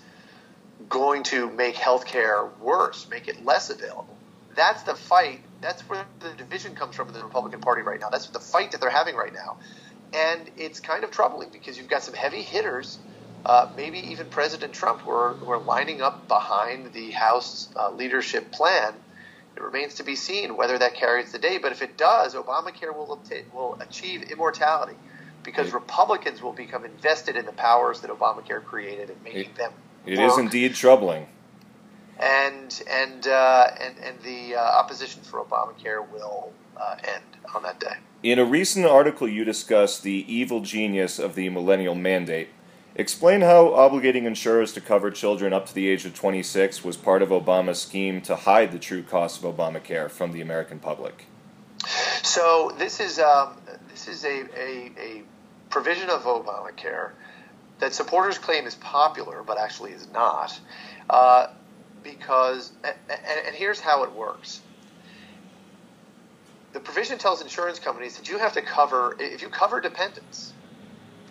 going 0.88 1.24
to 1.24 1.50
make 1.50 1.76
health 1.76 2.06
care 2.06 2.46
worse, 2.62 3.08
make 3.10 3.28
it 3.28 3.44
less 3.44 3.72
available? 3.72 4.16
That's 4.56 4.84
the 4.84 4.94
fight. 4.94 5.42
That's 5.62 5.82
where 5.90 6.06
the 6.20 6.30
division 6.34 6.76
comes 6.76 6.96
from 6.96 7.08
in 7.08 7.16
the 7.16 7.24
Republican 7.24 7.60
Party 7.60 7.82
right 7.82 8.00
now. 8.00 8.10
That's 8.12 8.28
the 8.28 8.40
fight 8.40 8.74
that 8.74 8.82
they're 8.82 8.92
having 8.92 9.16
right 9.16 9.34
now. 9.34 9.58
And 10.14 10.48
it's 10.58 10.80
kind 10.80 11.04
of 11.04 11.10
troubling 11.10 11.50
because 11.52 11.76
you've 11.76 11.90
got 11.90 12.04
some 12.04 12.14
heavy 12.14 12.44
hitters, 12.44 13.00
uh, 13.48 13.72
maybe 13.76 13.98
even 14.12 14.28
President 14.28 14.74
Trump, 14.74 15.02
who 15.02 15.10
are, 15.10 15.34
who 15.34 15.50
are 15.50 15.60
lining 15.60 16.04
up 16.04 16.28
behind 16.28 16.94
the 16.94 17.10
House 17.10 17.70
uh, 17.76 17.90
leadership 17.90 18.52
plan. 18.52 18.94
It 19.56 19.62
remains 19.62 19.96
to 19.96 20.04
be 20.04 20.16
seen 20.16 20.58
whether 20.58 20.78
that 20.78 20.96
carries 20.96 21.32
the 21.32 21.40
day. 21.40 21.58
But 21.58 21.72
if 21.72 21.82
it 21.82 21.98
does, 21.98 22.36
Obamacare 22.36 22.96
will, 22.96 23.14
obtain, 23.14 23.46
will 23.54 23.78
achieve 23.80 24.24
immortality 24.24 24.96
because 25.44 25.72
Republicans 25.72 26.42
will 26.42 26.52
become 26.52 26.84
invested 26.84 27.38
in 27.38 27.46
the 27.46 27.54
powers 27.54 28.02
that 28.02 28.12
Obamacare 28.12 28.64
created 28.64 29.10
and 29.10 29.24
making 29.24 29.52
it, 29.52 29.56
them. 29.56 29.72
It 30.06 30.18
work. 30.18 30.32
is 30.32 30.38
indeed 30.38 30.76
troubling. 30.76 31.28
And 32.20 32.82
and 32.90 33.28
uh, 33.28 33.68
and 33.80 33.98
and 34.00 34.20
the 34.22 34.56
uh, 34.56 34.60
opposition 34.60 35.22
for 35.22 35.44
Obamacare 35.44 36.10
will 36.10 36.54
uh, 36.78 36.96
end 37.04 37.24
on 37.54 37.64
that 37.64 37.80
day. 37.80 37.96
In 38.24 38.40
a 38.40 38.46
recent 38.46 38.86
article, 38.86 39.28
you 39.28 39.44
discussed 39.44 40.04
the 40.04 40.26
evil 40.34 40.62
genius 40.62 41.20
of 41.20 41.36
the 41.36 41.50
millennial 41.50 41.94
mandate. 41.94 42.50
Explain 42.98 43.42
how 43.42 43.66
obligating 43.68 44.24
insurers 44.24 44.72
to 44.74 44.80
cover 44.80 45.12
children 45.12 45.52
up 45.52 45.66
to 45.66 45.76
the 45.76 45.90
age 45.90 46.06
of 46.06 46.14
26 46.14 46.82
was 46.84 46.96
part 46.96 47.22
of 47.22 47.28
Obama's 47.28 47.82
scheme 47.82 48.22
to 48.22 48.38
hide 48.38 48.72
the 48.72 48.80
true 48.80 49.04
cost 49.04 49.44
of 49.44 49.56
Obamacare 49.56 50.10
from 50.10 50.32
the 50.32 50.40
American 50.40 50.80
public. 50.80 51.26
So 52.24 52.72
this 52.78 53.02
is 53.02 53.20
um, 53.20 53.58
this 53.90 54.08
is 54.08 54.24
a, 54.24 54.46
a, 54.58 54.92
a 54.98 55.24
provision 55.70 56.10
of 56.10 56.24
Obamacare 56.24 57.12
that 57.80 57.94
supporters 57.94 58.38
claim 58.38 58.66
is 58.66 58.76
popular, 58.76 59.44
but 59.44 59.60
actually 59.60 59.92
is 59.92 60.08
not, 60.14 60.58
uh, 61.10 61.48
because 62.02 62.72
and, 62.86 62.96
and 63.46 63.56
here's 63.56 63.82
how 63.82 64.06
it 64.06 64.14
works. 64.14 64.62
The 66.72 66.80
provision 66.80 67.18
tells 67.18 67.42
insurance 67.42 67.80
companies 67.80 68.16
that 68.18 68.30
you 68.30 68.38
have 68.38 68.54
to 68.54 68.62
cover 68.62 69.18
if 69.20 69.42
you 69.42 69.50
cover 69.50 69.82
dependents, 69.82 70.54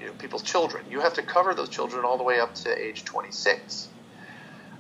you 0.04 0.10
know, 0.10 0.16
people's 0.16 0.42
children, 0.42 0.84
you 0.90 1.00
have 1.00 1.14
to 1.14 1.22
cover 1.22 1.54
those 1.54 1.70
children 1.70 2.04
all 2.04 2.18
the 2.18 2.22
way 2.22 2.38
up 2.38 2.54
to 2.54 2.78
age 2.78 3.04
26. 3.06 3.88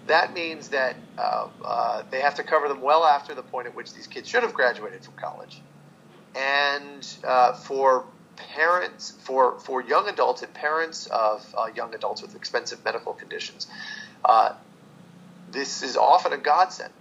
That 0.06 0.34
means 0.34 0.68
that 0.68 0.96
uh, 1.16 1.46
uh, 1.66 2.02
they 2.10 2.20
have 2.20 2.34
to 2.34 2.42
cover 2.42 2.68
them 2.68 2.82
well 2.82 3.04
after 3.04 3.34
the 3.34 3.42
point 3.42 3.66
at 3.66 3.74
which 3.74 3.94
these 3.94 4.06
kids 4.06 4.28
should 4.28 4.42
have 4.42 4.52
graduated 4.52 5.02
from 5.02 5.14
college, 5.16 5.62
and 6.34 7.08
uh, 7.26 7.54
for 7.54 8.04
parents 8.36 9.14
for 9.20 9.58
for 9.60 9.82
young 9.82 10.08
adults 10.08 10.42
and 10.42 10.52
parents 10.52 11.06
of 11.06 11.42
uh, 11.56 11.68
young 11.74 11.94
adults 11.94 12.20
with 12.20 12.34
expensive 12.36 12.84
medical 12.84 13.14
conditions. 13.14 13.66
Uh, 14.26 14.50
this 15.48 15.82
is 15.82 15.96
often 15.96 16.34
a 16.34 16.38
godsend, 16.38 16.92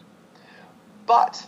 but 1.06 1.46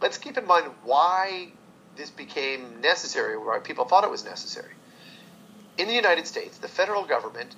let's 0.00 0.16
keep 0.16 0.38
in 0.38 0.46
mind 0.46 0.70
why 0.84 1.52
this 1.96 2.10
became 2.10 2.80
necessary, 2.80 3.36
why 3.36 3.58
people 3.58 3.84
thought 3.84 4.04
it 4.04 4.10
was 4.10 4.24
necessary. 4.24 4.72
In 5.78 5.88
the 5.88 5.94
United 5.94 6.26
States, 6.26 6.58
the 6.58 6.68
federal 6.68 7.04
government 7.04 7.54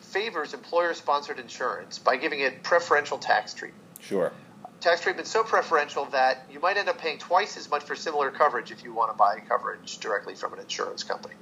favors 0.00 0.54
employer-sponsored 0.54 1.38
insurance 1.38 1.98
by 1.98 2.16
giving 2.16 2.40
it 2.40 2.62
preferential 2.62 3.18
tax 3.18 3.54
treatment. 3.54 3.84
Sure 4.00 4.32
tax 4.80 5.02
treatment 5.02 5.28
so 5.28 5.44
preferential 5.44 6.06
that 6.06 6.44
you 6.50 6.58
might 6.58 6.76
end 6.76 6.88
up 6.88 6.98
paying 6.98 7.18
twice 7.18 7.56
as 7.56 7.70
much 7.70 7.82
for 7.84 7.94
similar 7.94 8.30
coverage 8.30 8.70
if 8.70 8.82
you 8.82 8.92
want 8.92 9.12
to 9.12 9.16
buy 9.16 9.38
coverage 9.46 9.98
directly 9.98 10.34
from 10.34 10.52
an 10.54 10.58
insurance 10.58 11.04
company. 11.04 11.34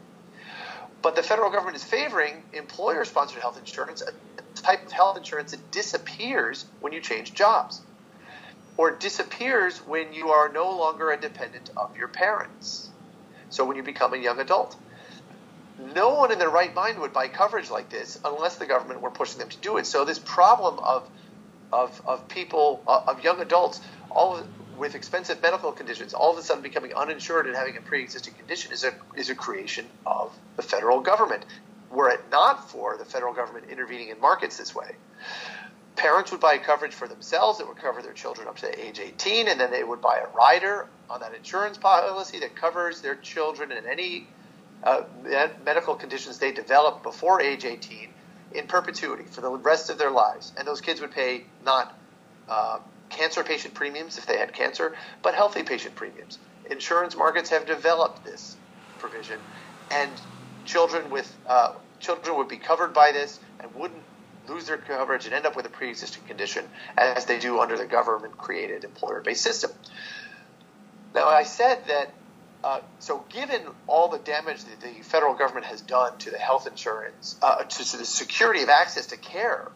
But 1.00 1.14
the 1.14 1.22
federal 1.22 1.50
government 1.50 1.76
is 1.76 1.84
favoring 1.84 2.42
employer 2.52 3.04
sponsored 3.04 3.40
health 3.40 3.58
insurance, 3.58 4.02
a 4.02 4.60
type 4.60 4.84
of 4.84 4.92
health 4.92 5.16
insurance 5.16 5.52
that 5.52 5.70
disappears 5.70 6.66
when 6.80 6.92
you 6.92 7.00
change 7.00 7.34
jobs 7.34 7.80
or 8.78 8.96
disappears 8.98 9.80
when 9.86 10.14
you 10.14 10.30
are 10.30 10.52
no 10.52 10.70
longer 10.76 11.12
a 11.12 11.20
dependent 11.20 11.70
of 11.76 11.96
your 11.98 12.08
parents. 12.08 12.92
So 13.50 13.66
when 13.66 13.76
you 13.78 13.84
become 13.84 14.14
a 14.14 14.18
young 14.18 14.40
adult. 14.40 14.76
No 15.78 16.14
one 16.16 16.32
in 16.32 16.38
their 16.40 16.50
right 16.50 16.74
mind 16.74 17.00
would 17.00 17.12
buy 17.12 17.28
coverage 17.28 17.70
like 17.70 17.90
this 17.90 18.18
unless 18.24 18.58
the 18.58 18.66
government 18.66 19.02
were 19.02 19.10
pushing 19.12 19.40
them 19.40 19.50
to 19.50 19.60
do 19.60 19.78
it. 19.78 19.86
So 19.86 20.04
this 20.04 20.20
problem 20.20 20.80
of 20.86 21.08
of, 21.72 22.00
of 22.06 22.28
people, 22.28 22.84
uh, 22.86 23.00
of 23.08 23.22
young 23.24 23.40
adults, 23.40 23.80
all 24.10 24.42
with 24.76 24.94
expensive 24.94 25.42
medical 25.42 25.72
conditions, 25.72 26.14
all 26.14 26.32
of 26.32 26.38
a 26.38 26.42
sudden 26.42 26.62
becoming 26.62 26.92
uninsured 26.96 27.46
and 27.46 27.56
having 27.56 27.76
a 27.76 27.80
pre-existing 27.82 28.34
condition 28.34 28.72
is 28.72 28.84
a 28.84 28.92
is 29.16 29.30
a 29.30 29.34
creation 29.34 29.86
of 30.06 30.32
the 30.56 30.62
federal 30.62 31.00
government. 31.00 31.44
Were 31.90 32.10
it 32.10 32.20
not 32.30 32.70
for 32.70 32.96
the 32.98 33.04
federal 33.04 33.34
government 33.34 33.66
intervening 33.70 34.08
in 34.10 34.20
markets 34.20 34.56
this 34.58 34.74
way, 34.74 34.86
parents 35.98 36.30
would 36.30 36.40
buy 36.40 36.56
coverage 36.58 36.94
for 36.94 37.08
themselves 37.08 37.58
that 37.58 37.66
would 37.66 37.76
cover 37.76 38.00
their 38.00 38.12
children 38.12 38.48
up 38.48 38.56
to 38.58 38.80
age 38.80 39.00
18, 39.00 39.48
and 39.48 39.60
then 39.60 39.70
they 39.70 39.84
would 39.84 40.00
buy 40.00 40.18
a 40.18 40.34
rider 40.34 40.86
on 41.10 41.20
that 41.20 41.34
insurance 41.34 41.76
policy 41.76 42.38
that 42.38 42.54
covers 42.54 43.00
their 43.00 43.16
children 43.16 43.72
in 43.72 43.84
any 43.86 44.26
uh, 44.84 45.02
medical 45.64 45.94
conditions 45.94 46.38
they 46.38 46.52
develop 46.52 47.02
before 47.02 47.40
age 47.40 47.64
18 47.64 48.08
in 48.54 48.66
perpetuity 48.66 49.24
for 49.24 49.40
the 49.40 49.50
rest 49.50 49.90
of 49.90 49.98
their 49.98 50.10
lives. 50.10 50.52
And 50.56 50.66
those 50.66 50.80
kids 50.80 51.00
would 51.00 51.10
pay 51.10 51.44
not 51.64 51.92
uh, 52.48 52.78
cancer 53.10 53.42
patient 53.42 53.74
premiums 53.74 54.18
if 54.18 54.26
they 54.26 54.38
had 54.38 54.52
cancer, 54.52 54.94
but 55.22 55.34
healthy 55.34 55.64
patient 55.64 55.96
premiums. 55.96 56.38
Insurance 56.70 57.16
markets 57.16 57.50
have 57.50 57.66
developed 57.66 58.24
this 58.24 58.56
provision, 58.98 59.38
and 59.90 60.10
children 60.64 61.10
with 61.10 61.34
uh, 61.48 61.72
children 61.98 62.36
would 62.36 62.48
be 62.48 62.58
covered 62.58 62.94
by 62.94 63.10
this 63.12 63.40
and 63.60 63.74
wouldn't 63.74 64.02
lose 64.48 64.66
their 64.66 64.78
coverage 64.78 65.26
and 65.26 65.34
end 65.34 65.46
up 65.46 65.56
with 65.56 65.66
a 65.66 65.70
pre-existing 65.70 66.24
condition 66.24 66.64
as 66.96 67.24
they 67.26 67.38
do 67.38 67.60
under 67.60 67.76
the 67.76 67.86
government-created 67.86 68.84
employer-based 68.84 69.42
system. 69.42 69.70
Now, 71.14 71.28
I 71.28 71.42
said 71.42 71.86
that 71.88 72.12
uh, 72.62 72.80
so, 72.98 73.24
given 73.28 73.62
all 73.86 74.08
the 74.08 74.18
damage 74.18 74.64
that 74.64 74.80
the 74.80 75.02
federal 75.02 75.34
government 75.34 75.66
has 75.66 75.80
done 75.80 76.18
to 76.18 76.30
the 76.30 76.38
health 76.38 76.66
insurance, 76.66 77.36
uh, 77.40 77.62
to, 77.62 77.84
to, 77.84 77.96
the 77.96 78.04
security 78.04 78.62
of 78.62 78.68
access 78.68 79.06
to 79.06 79.16
care 79.16 79.70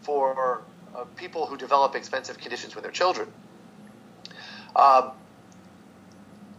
for 0.00 0.62
uh, 0.96 1.04
people 1.16 1.44
who 1.46 1.58
develop 1.58 1.94
expensive 1.94 2.38
conditions 2.38 2.74
with 2.74 2.84
their 2.84 2.92
children, 2.92 3.30
um, 4.74 5.10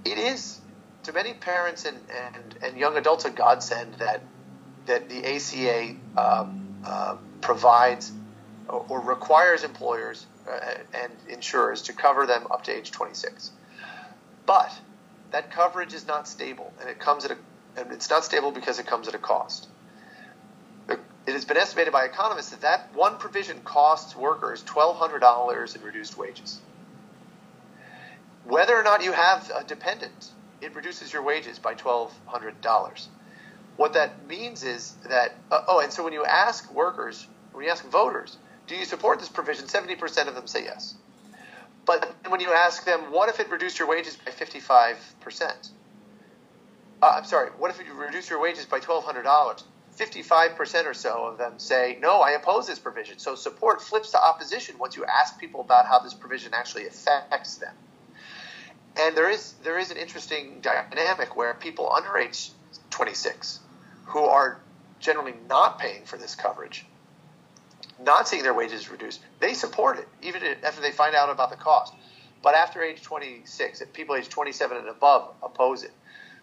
it 0.05 0.19
is 0.19 0.59
to 1.03 1.13
many 1.13 1.33
parents 1.33 1.85
and, 1.85 1.97
and, 2.35 2.57
and 2.61 2.77
young 2.77 2.95
adults 2.97 3.25
a 3.25 3.29
godsend 3.29 3.95
that 3.95 4.21
that 4.85 5.09
the 5.09 5.25
ACA 5.25 5.95
um, 6.17 6.66
uh, 6.87 7.17
provides 7.41 8.11
or, 8.69 8.85
or, 8.87 9.01
requires 9.01 9.63
employers 9.63 10.25
uh, 10.49 10.59
and 10.93 11.11
insurers 11.27 11.81
to 11.83 11.93
cover 11.93 12.25
them 12.25 12.47
up 12.49 12.63
to 12.63 12.71
age 12.71 12.91
26. 12.91 13.51
But 14.45 14.71
that 15.31 15.51
coverage 15.51 15.93
is 15.93 16.07
not 16.07 16.27
stable, 16.27 16.71
and 16.79 16.89
it 16.89 16.99
comes 16.99 17.25
at 17.25 17.31
a 17.31 17.37
and 17.75 17.91
it's 17.91 18.09
not 18.09 18.23
stable 18.23 18.51
because 18.51 18.79
it 18.79 18.87
comes 18.87 19.07
at 19.07 19.15
a 19.15 19.19
cost. 19.19 19.67
It 20.89 21.33
has 21.33 21.43
been 21.43 21.57
estimated 21.57 21.91
by 21.91 22.05
economists 22.05 22.51
that 22.51 22.61
that 22.61 22.89
one 22.95 23.17
provision 23.17 23.59
costs 23.65 24.15
workers 24.15 24.63
$1,200 24.63 25.75
in 25.75 25.81
reduced 25.81 26.17
wages. 26.17 26.61
Whether 28.45 28.75
or 28.77 28.83
not 28.83 29.03
you 29.03 29.11
have 29.11 29.51
a 29.53 29.63
dependent, 29.65 30.31
it 30.61 30.73
reduces 30.73 31.11
your 31.11 31.21
wages 31.21 31.59
by 31.59 31.75
$1,200. 31.75 33.07
What 33.77 33.93
that 33.93 34.27
means 34.27 34.63
is 34.63 34.95
that, 35.07 35.35
uh, 35.51 35.61
oh, 35.67 35.79
and 35.79 35.93
so 35.93 36.03
when 36.03 36.13
you 36.13 36.25
ask 36.25 36.73
workers, 36.73 37.27
when 37.53 37.63
you 37.63 37.71
ask 37.71 37.85
voters, 37.85 38.37
do 38.65 38.75
you 38.75 38.85
support 38.85 39.19
this 39.19 39.29
provision, 39.29 39.67
70% 39.67 40.27
of 40.27 40.35
them 40.35 40.47
say 40.47 40.63
yes. 40.63 40.95
But 41.85 42.11
when 42.27 42.41
you 42.41 42.51
ask 42.51 42.83
them, 42.85 43.11
what 43.11 43.29
if 43.29 43.39
it 43.39 43.49
reduced 43.49 43.79
your 43.79 43.87
wages 43.87 44.17
by 44.17 44.31
55%? 44.31 45.69
Uh, 47.01 47.13
I'm 47.15 47.23
sorry, 47.23 47.51
what 47.57 47.69
if 47.69 47.79
you 47.85 47.93
reduce 47.93 48.29
your 48.29 48.41
wages 48.41 48.65
by 48.65 48.79
$1,200? 48.79 49.63
55% 49.95 50.85
or 50.85 50.93
so 50.93 51.27
of 51.27 51.37
them 51.37 51.53
say, 51.57 51.97
no, 52.01 52.21
I 52.21 52.31
oppose 52.31 52.67
this 52.67 52.79
provision. 52.79 53.19
So 53.19 53.35
support 53.35 53.81
flips 53.81 54.11
to 54.11 54.21
opposition 54.21 54.77
once 54.79 54.95
you 54.95 55.05
ask 55.05 55.39
people 55.39 55.61
about 55.61 55.85
how 55.85 55.99
this 55.99 56.13
provision 56.13 56.53
actually 56.53 56.87
affects 56.87 57.55
them. 57.55 57.73
And 58.99 59.15
there 59.15 59.29
is, 59.29 59.53
there 59.63 59.77
is 59.77 59.91
an 59.91 59.97
interesting 59.97 60.61
dynamic 60.61 61.35
where 61.35 61.53
people 61.53 61.91
under 61.95 62.17
age 62.17 62.51
26 62.89 63.59
who 64.07 64.25
are 64.25 64.59
generally 64.99 65.35
not 65.47 65.79
paying 65.79 66.03
for 66.05 66.17
this 66.17 66.35
coverage 66.35 66.85
not 67.99 68.27
seeing 68.27 68.43
their 68.43 68.53
wages 68.53 68.89
reduced, 68.89 69.21
they 69.39 69.53
support 69.53 69.97
it, 69.97 70.07
even 70.21 70.41
after 70.63 70.81
they 70.81 70.91
find 70.91 71.15
out 71.15 71.29
about 71.29 71.49
the 71.49 71.55
cost. 71.55 71.93
But 72.43 72.55
after 72.55 72.83
age 72.83 73.01
26, 73.01 73.83
people 73.93 74.15
age 74.15 74.29
27 74.29 74.77
and 74.77 74.87
above 74.87 75.33
oppose 75.41 75.83
it. 75.83 75.91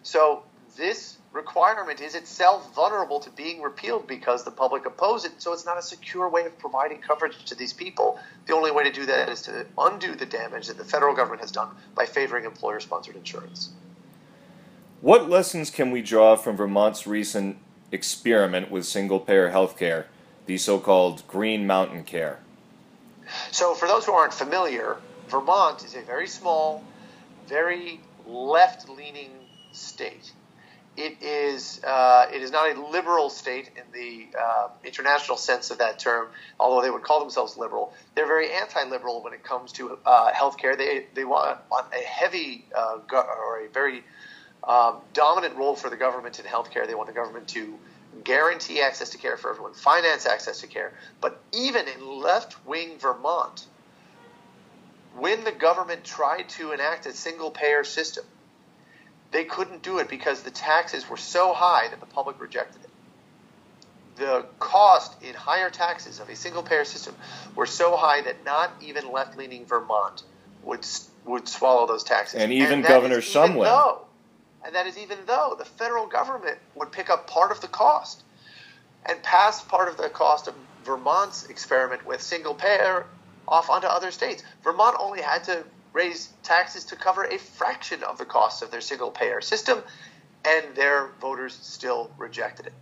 So 0.03 0.43
this 0.75 1.17
requirement 1.31 2.01
is 2.01 2.15
itself 2.15 2.73
vulnerable 2.75 3.19
to 3.21 3.29
being 3.31 3.61
repealed 3.61 4.07
because 4.07 4.43
the 4.43 4.51
public 4.51 4.85
oppose 4.85 5.25
it. 5.25 5.31
So 5.37 5.53
it's 5.53 5.65
not 5.65 5.77
a 5.77 5.81
secure 5.81 6.29
way 6.29 6.45
of 6.45 6.57
providing 6.59 6.99
coverage 6.99 7.45
to 7.45 7.55
these 7.55 7.73
people. 7.73 8.19
The 8.47 8.53
only 8.53 8.71
way 8.71 8.83
to 8.83 8.91
do 8.91 9.05
that 9.05 9.29
is 9.29 9.41
to 9.43 9.65
undo 9.77 10.15
the 10.15 10.25
damage 10.25 10.67
that 10.67 10.77
the 10.77 10.83
federal 10.83 11.15
government 11.15 11.41
has 11.41 11.51
done 11.51 11.69
by 11.95 12.05
favoring 12.05 12.45
employer 12.45 12.79
sponsored 12.79 13.15
insurance. 13.15 13.69
What 15.01 15.29
lessons 15.29 15.69
can 15.69 15.91
we 15.91 16.01
draw 16.01 16.35
from 16.35 16.55
Vermont's 16.55 17.05
recent 17.05 17.57
experiment 17.91 18.71
with 18.71 18.85
single 18.85 19.19
payer 19.19 19.49
health 19.49 19.77
care, 19.77 20.07
the 20.45 20.57
so 20.57 20.79
called 20.79 21.27
Green 21.27 21.67
Mountain 21.67 22.05
Care? 22.05 22.39
So, 23.51 23.73
for 23.73 23.87
those 23.87 24.05
who 24.05 24.13
aren't 24.13 24.33
familiar, 24.33 24.97
Vermont 25.27 25.83
is 25.83 25.95
a 25.95 26.01
very 26.01 26.27
small, 26.27 26.83
very 27.47 27.99
left 28.25 28.87
leaning 28.89 29.31
state. 29.71 30.31
It 30.97 31.21
is 31.21 31.83
uh, 31.83 32.27
it 32.33 32.41
is 32.41 32.51
not 32.51 32.73
a 32.73 32.87
liberal 32.89 33.29
state 33.29 33.71
in 33.75 33.83
the 33.91 34.27
uh, 34.39 34.69
international 34.85 35.37
sense 35.37 35.69
of 35.69 35.79
that 35.79 35.99
term, 35.99 36.27
although 36.57 36.81
they 36.81 36.89
would 36.89 37.03
call 37.03 37.19
themselves 37.19 37.57
liberal. 37.57 37.93
They're 38.15 38.27
very 38.27 38.53
anti-liberal 38.53 39.21
when 39.21 39.33
it 39.33 39.43
comes 39.43 39.73
to 39.73 39.99
uh, 40.05 40.31
healthcare. 40.31 40.77
They 40.77 41.07
they 41.13 41.25
want, 41.25 41.59
want 41.69 41.87
a 41.93 41.97
heavy 41.97 42.65
uh, 42.73 42.99
or 43.11 43.65
a 43.65 43.67
very 43.73 44.05
um, 44.67 44.97
dominant 45.13 45.55
role 45.55 45.75
for 45.75 45.89
the 45.89 45.97
government 45.97 46.39
in 46.39 46.45
healthcare. 46.45 46.87
They 46.87 46.95
want 46.95 47.07
the 47.07 47.13
government 47.13 47.47
to 47.49 47.77
guarantee 48.23 48.81
access 48.81 49.09
to 49.11 49.17
care 49.17 49.37
for 49.37 49.51
everyone, 49.51 49.73
finance 49.73 50.25
access 50.25 50.61
to 50.61 50.67
care. 50.67 50.93
But 51.21 51.41
even 51.53 51.87
in 51.87 52.19
left-wing 52.19 52.97
Vermont, 52.97 53.65
when 55.17 55.43
the 55.43 55.51
government 55.51 56.03
tried 56.03 56.49
to 56.49 56.71
enact 56.71 57.05
a 57.05 57.13
single-payer 57.13 57.83
system 57.83 58.25
they 59.35 59.43
couldn't 59.43 59.81
do 59.81 59.97
it 59.97 60.07
because 60.07 60.43
the 60.43 60.51
taxes 60.51 61.09
were 61.09 61.17
so 61.17 61.51
high 61.51 61.89
that 61.89 61.99
the 61.99 62.05
public 62.05 62.39
rejected 62.39 62.81
it. 62.83 62.89
The 64.15 64.45
cost 64.59 65.21
in 65.21 65.33
higher 65.33 65.69
taxes 65.69 66.21
of 66.21 66.29
a 66.29 66.37
single 66.37 66.63
payer 66.63 66.85
system 66.85 67.15
were 67.53 67.65
so 67.65 67.97
high 67.97 68.21
that 68.21 68.45
not 68.45 68.71
even 68.81 69.11
left 69.11 69.37
leaning 69.37 69.65
Vermont 69.65 70.23
would 70.63 70.85
would 71.25 71.49
swallow 71.49 71.85
those 71.85 72.05
taxes. 72.05 72.41
And 72.41 72.53
even 72.53 72.75
and 72.75 72.83
Governor 72.85 73.19
Shumlin. 73.19 73.65
And 74.65 74.73
that 74.73 74.87
is 74.87 74.97
even 74.97 75.19
though 75.27 75.55
the 75.57 75.65
federal 75.65 76.07
government 76.07 76.57
would 76.73 76.91
pick 76.91 77.09
up 77.09 77.27
part 77.27 77.51
of 77.51 77.61
the 77.61 77.67
cost 77.67 78.23
and 79.05 79.21
pass 79.21 79.61
part 79.63 79.87
of 79.87 79.97
the 79.97 80.09
cost 80.09 80.47
of 80.47 80.55
Vermont's 80.83 81.45
experiment 81.45 82.05
with 82.05 82.21
single 82.21 82.55
payer 82.55 83.05
off 83.47 83.69
onto 83.69 83.87
other 83.87 84.11
states. 84.11 84.43
Vermont 84.63 84.97
only 84.99 85.21
had 85.21 85.43
to 85.43 85.63
raise 85.93 86.29
taxes 86.43 86.83
to 86.85 86.95
cover 86.95 87.23
a 87.23 87.37
fraction 87.37 88.03
of 88.03 88.17
the 88.17 88.25
cost 88.25 88.63
of 88.63 88.71
their 88.71 88.81
single 88.81 89.11
payer 89.11 89.39
system, 89.39 89.81
and 90.43 90.75
their 90.75 91.09
voters 91.21 91.57
still 91.61 92.11
rejected 92.17 92.67
it. 92.67 92.73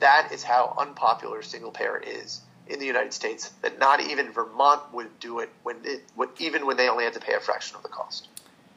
That 0.00 0.30
is 0.32 0.42
how 0.42 0.74
unpopular 0.78 1.42
single 1.42 1.70
payer 1.70 1.98
is 2.04 2.40
in 2.66 2.78
the 2.78 2.86
United 2.86 3.12
States. 3.12 3.50
That 3.62 3.78
not 3.78 4.00
even 4.00 4.32
Vermont 4.32 4.82
would 4.92 5.18
do 5.20 5.38
it 5.38 5.50
when 5.62 5.76
it 5.84 6.02
even 6.38 6.66
when 6.66 6.76
they 6.76 6.88
only 6.88 7.04
had 7.04 7.14
to 7.14 7.20
pay 7.20 7.34
a 7.34 7.40
fraction 7.40 7.76
of 7.76 7.82
the 7.82 7.88
cost. 7.88 8.28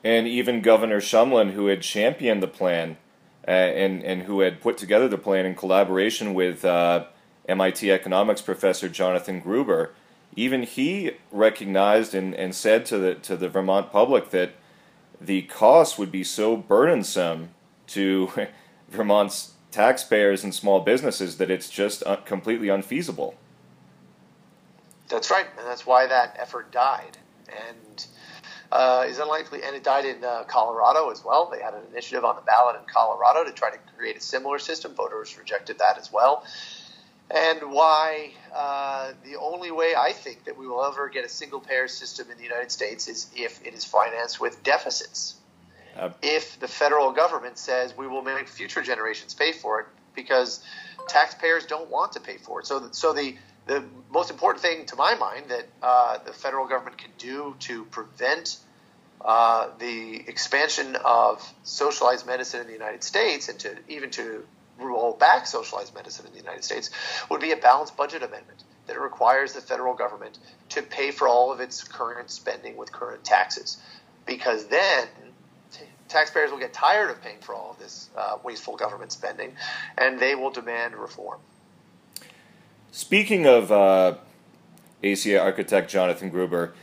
And 0.04 0.28
even 0.28 0.62
Governor 0.62 1.00
Shumlin, 1.00 1.52
who 1.52 1.68
had 1.68 1.82
championed 1.82 2.42
the 2.42 2.48
plan 2.48 2.98
uh, 3.48 3.52
and 3.52 4.04
and 4.04 4.24
who 4.24 4.42
had 4.42 4.62
put 4.62 4.78
together 4.78 5.08
the 5.08 5.18
plan 5.18 5.46
in 5.46 5.56
collaboration 5.56 6.34
with 6.34 6.64
uh, 6.66 7.06
MIT 7.48 7.92
economics 7.92 8.42
professor 8.42 8.90
Jonathan 8.90 9.40
Gruber, 9.40 9.94
even 10.36 10.64
he 10.64 11.12
recognized 11.32 12.16
and, 12.16 12.34
and 12.36 12.56
said 12.56 12.86
to 12.88 12.98
the 12.98 13.16
to 13.16 13.36
the 13.36 13.50
Vermont 13.50 13.92
public 13.92 14.30
that 14.32 14.54
the 15.20 15.44
cost 15.44 16.00
would 16.00 16.12
be 16.12 16.24
so 16.24 16.56
burdensome 16.58 17.50
to 17.88 18.32
Vermont's 18.90 19.54
taxpayers 19.72 20.44
and 20.44 20.54
small 20.54 20.82
businesses 20.82 21.38
that 21.38 21.50
it's 21.50 21.70
just 21.70 22.04
un- 22.06 22.20
completely 22.26 22.70
unfeasible. 22.70 23.36
That's 25.10 25.30
right, 25.30 25.48
and 25.58 25.68
that's 25.68 25.86
why 25.86 26.08
that 26.08 26.36
effort 26.40 26.72
died, 26.72 27.18
and 27.48 28.06
uh, 28.72 29.06
is 29.08 29.20
unlikely. 29.20 29.62
And 29.64 29.76
it 29.76 29.84
died 29.84 30.06
in 30.06 30.24
uh, 30.24 30.44
Colorado 30.48 31.10
as 31.10 31.24
well. 31.24 31.50
They 31.52 31.62
had 31.62 31.74
an 31.74 31.82
initiative 31.92 32.26
on 32.26 32.36
the 32.36 32.42
ballot 32.42 32.76
in 32.76 32.82
Colorado 32.92 33.44
to 33.44 33.52
try 33.52 33.72
to 33.72 33.78
create 33.98 34.18
a 34.18 34.22
similar 34.22 34.60
system. 34.60 34.96
Voters 34.96 35.38
rejected 35.38 35.80
that 35.80 35.98
as 35.98 36.12
well 36.12 36.44
and 37.34 37.72
why 37.72 38.32
uh, 38.54 39.14
the 39.24 39.38
only 39.38 39.72
way 39.72 39.94
I 39.98 40.12
think 40.12 40.46
that 40.46 40.58
we 40.58 40.68
will 40.68 40.84
ever 40.84 41.08
get 41.10 41.24
a 41.24 41.30
single 41.30 41.60
payer 41.60 41.88
system 41.88 42.30
in 42.30 42.38
the 42.38 42.44
United 42.44 42.72
States 42.72 43.08
is 43.08 43.28
if 43.36 43.66
it 43.66 43.74
is 43.74 43.86
financed 43.86 44.40
with 44.42 44.62
deficits. 44.64 45.36
If 46.22 46.60
the 46.60 46.68
federal 46.68 47.12
government 47.12 47.58
says 47.58 47.96
we 47.98 48.08
will 48.08 48.22
make 48.22 48.48
future 48.48 48.82
generations 48.82 49.34
pay 49.34 49.52
for 49.54 49.82
it 49.82 49.88
because 50.14 50.64
taxpayers 51.08 51.66
don't 51.66 51.90
want 51.90 52.14
to 52.14 52.20
pay 52.20 52.38
for 52.38 52.60
it. 52.60 52.66
So, 52.66 52.90
so 52.92 53.14
the 53.14 53.36
the 53.68 53.84
most 54.12 54.32
important 54.32 54.62
thing 54.62 54.86
to 54.88 54.96
my 54.96 55.16
mind 55.16 55.46
that 55.50 55.68
uh, 55.82 56.18
the 56.26 56.34
federal 56.34 56.68
government 56.68 56.98
can 56.98 57.12
do 57.18 57.56
to 57.60 57.86
prevent 57.86 58.58
uh, 59.24 59.70
the 59.80 60.24
expansion 60.28 60.98
of 61.06 61.54
socialized 61.64 62.26
medicine 62.26 62.62
in 62.62 62.68
the 62.68 62.74
United 62.74 63.04
States 63.04 63.50
and 63.50 63.60
to 63.60 63.78
even 63.88 64.10
to 64.10 64.44
roll 64.80 65.14
back 65.14 65.46
socialized 65.46 65.94
medicine 65.94 66.26
in 66.26 66.32
the 66.32 66.40
United 66.40 66.64
States 66.64 66.90
would 67.30 67.40
be 67.40 67.52
a 67.52 67.58
balanced 67.58 67.96
budget 67.96 68.24
amendment 68.24 68.64
that 68.88 69.00
requires 69.00 69.54
the 69.54 69.62
federal 69.62 69.94
government 69.94 70.40
to 70.70 70.82
pay 70.82 71.12
for 71.12 71.28
all 71.28 71.52
of 71.52 71.60
its 71.60 71.84
current 71.84 72.32
spending 72.32 72.76
with 72.76 72.92
current 72.92 73.24
taxes. 73.24 73.78
Because 74.26 74.66
then 74.68 75.08
taxpayers 76.08 76.52
will 76.52 76.60
get 76.60 76.74
tired 76.74 77.10
of 77.10 77.22
paying 77.22 77.40
for 77.40 77.56
all 77.56 77.72
of 77.72 77.80
this 77.80 78.10
uh, 78.18 78.38
wasteful 78.44 78.76
government 78.76 79.12
spending 79.12 79.54
and 79.98 80.20
they 80.20 80.36
will 80.36 80.52
demand 80.52 80.96
reform. 80.96 81.40
Speaking 82.94 83.46
of 83.48 83.72
uh, 83.72 84.16
ACA 85.02 85.40
architect 85.40 85.90
Jonathan 85.90 86.30
Gruber, 86.30 86.74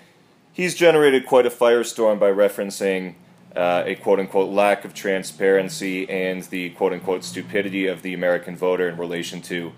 he's 0.55 0.75
generated 0.75 1.27
quite 1.27 1.45
a 1.45 1.51
firestorm 1.51 2.19
by 2.19 2.31
referencing 2.31 3.15
uh, 3.55 3.83
a 3.85 3.95
quote 3.95 4.19
unquote 4.19 4.49
lack 4.51 4.87
of 4.87 4.95
transparency 4.95 6.09
and 6.09 6.45
the 6.45 6.71
quote 6.71 6.95
unquote 6.95 7.25
stupidity 7.25 7.87
of 7.87 8.01
the 8.01 8.15
American 8.15 8.57
voter 8.57 8.89
in 8.89 8.97
relation 8.97 9.43
to 9.43 9.73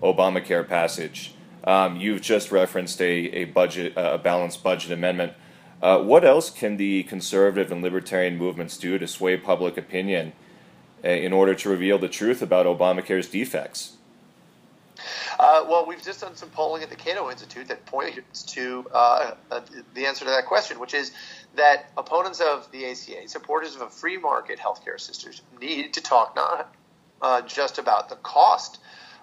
Obamacare 0.00 0.66
passage. 0.66 1.34
Um, 1.64 1.96
you've 1.96 2.22
just 2.22 2.52
referenced 2.52 3.00
a, 3.00 3.10
a 3.10 3.44
budget, 3.46 3.94
a 3.96 4.18
balanced 4.18 4.62
budget 4.62 4.92
amendment. 4.92 5.32
Uh, 5.82 5.98
what 5.98 6.24
else 6.24 6.48
can 6.48 6.76
the 6.76 7.02
conservative 7.04 7.72
and 7.72 7.82
libertarian 7.82 8.38
movements 8.38 8.76
do 8.76 8.98
to 8.98 9.08
sway 9.08 9.36
public 9.36 9.76
opinion 9.76 10.32
uh, 11.04 11.08
in 11.08 11.32
order 11.32 11.56
to 11.56 11.68
reveal 11.68 11.98
the 11.98 12.08
truth 12.08 12.40
about 12.40 12.66
Obamacare's 12.66 13.28
defects? 13.28 13.96
Uh, 15.38 15.64
well, 15.68 15.86
we've 15.86 16.02
just 16.02 16.20
done 16.20 16.36
some 16.36 16.50
polling 16.50 16.82
at 16.82 16.90
the 16.90 16.96
Cato 16.96 17.30
Institute 17.30 17.68
that 17.68 17.84
points 17.86 18.42
to 18.42 18.86
uh, 18.92 19.34
uh, 19.50 19.60
the 19.94 20.06
answer 20.06 20.24
to 20.24 20.30
that 20.30 20.46
question, 20.46 20.78
which 20.78 20.94
is 20.94 21.12
that 21.56 21.90
opponents 21.96 22.40
of 22.40 22.70
the 22.72 22.86
ACA, 22.86 23.28
supporters 23.28 23.74
of 23.74 23.82
a 23.82 23.88
free 23.88 24.16
market 24.18 24.58
healthcare 24.58 25.00
system, 25.00 25.32
need 25.60 25.94
to 25.94 26.00
talk 26.00 26.34
not 26.36 26.74
uh, 27.20 27.42
just 27.42 27.78
about 27.78 28.08
the 28.08 28.16
cost 28.16 28.78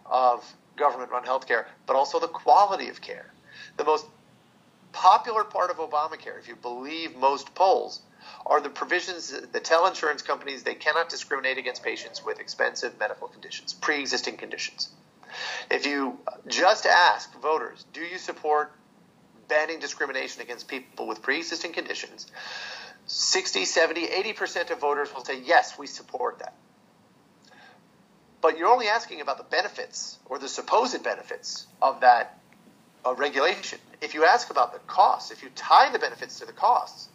of 0.06 0.43
government 0.78 1.12
run 1.12 1.24
healthcare, 1.24 1.65
but 1.86 1.95
also 1.95 2.19
the 2.19 2.28
quality 2.28 2.89
of 2.89 3.02
care. 3.02 3.32
The 3.78 3.84
most 3.84 4.06
popular 4.91 5.43
part 5.43 5.69
of 5.69 5.78
Obamacare, 5.78 6.39
if 6.39 6.48
you 6.48 6.56
believe 6.56 7.15
most 7.17 7.54
polls, 7.54 8.02
are 8.45 8.62
the 8.62 8.69
provisions 8.69 9.30
that 9.52 9.63
tell 9.63 9.86
insurance 9.88 10.22
companies 10.22 10.63
they 10.63 10.74
cannot 10.74 11.10
discriminate 11.10 11.58
against 11.58 11.84
patients 11.84 12.24
with 12.24 12.39
expensive 12.39 12.98
medical 13.00 13.28
conditions, 13.28 13.74
pre 13.74 14.00
existing 14.00 14.38
conditions. 14.38 14.89
If 15.69 15.86
you 15.86 16.19
just 16.47 16.86
ask 16.86 17.34
voters, 17.41 17.86
do 17.93 18.02
you 18.02 18.17
support 18.17 18.71
banning 19.49 19.80
discrimination 19.80 20.41
against 20.41 20.67
people 20.67 21.08
with 21.08 21.21
pre-existing 21.21 21.73
conditions, 21.73 22.28
60, 23.08 23.65
70, 23.65 24.08
80% 24.08 24.69
of 24.71 24.80
voters 24.80 25.13
will 25.13 25.25
say, 25.25 25.41
yes, 25.41 25.78
we 25.78 25.88
support 25.88 26.39
that. 26.39 26.54
But 28.41 28.58
you're 28.58 28.69
only 28.69 28.88
asking 28.88 29.19
about 29.19 29.38
the 29.38 29.43
benefits 29.43 30.17
or 30.25 30.39
the 30.39 30.47
supposed 30.47 31.04
benefits 31.04 31.67
of 31.82 32.02
that 32.02 32.39
uh, 33.06 33.13
regulation. 33.15 33.80
If 33.99 34.13
you 34.13 34.23
ask 34.23 34.49
about 34.49 34.71
the 34.71 34.80
costs, 34.80 35.32
if 35.32 35.43
you 35.43 35.49
tie 35.56 35.91
the 35.91 35.99
benefits 35.99 36.39
to 36.39 36.45
the 36.45 36.54
costs, 36.54 37.10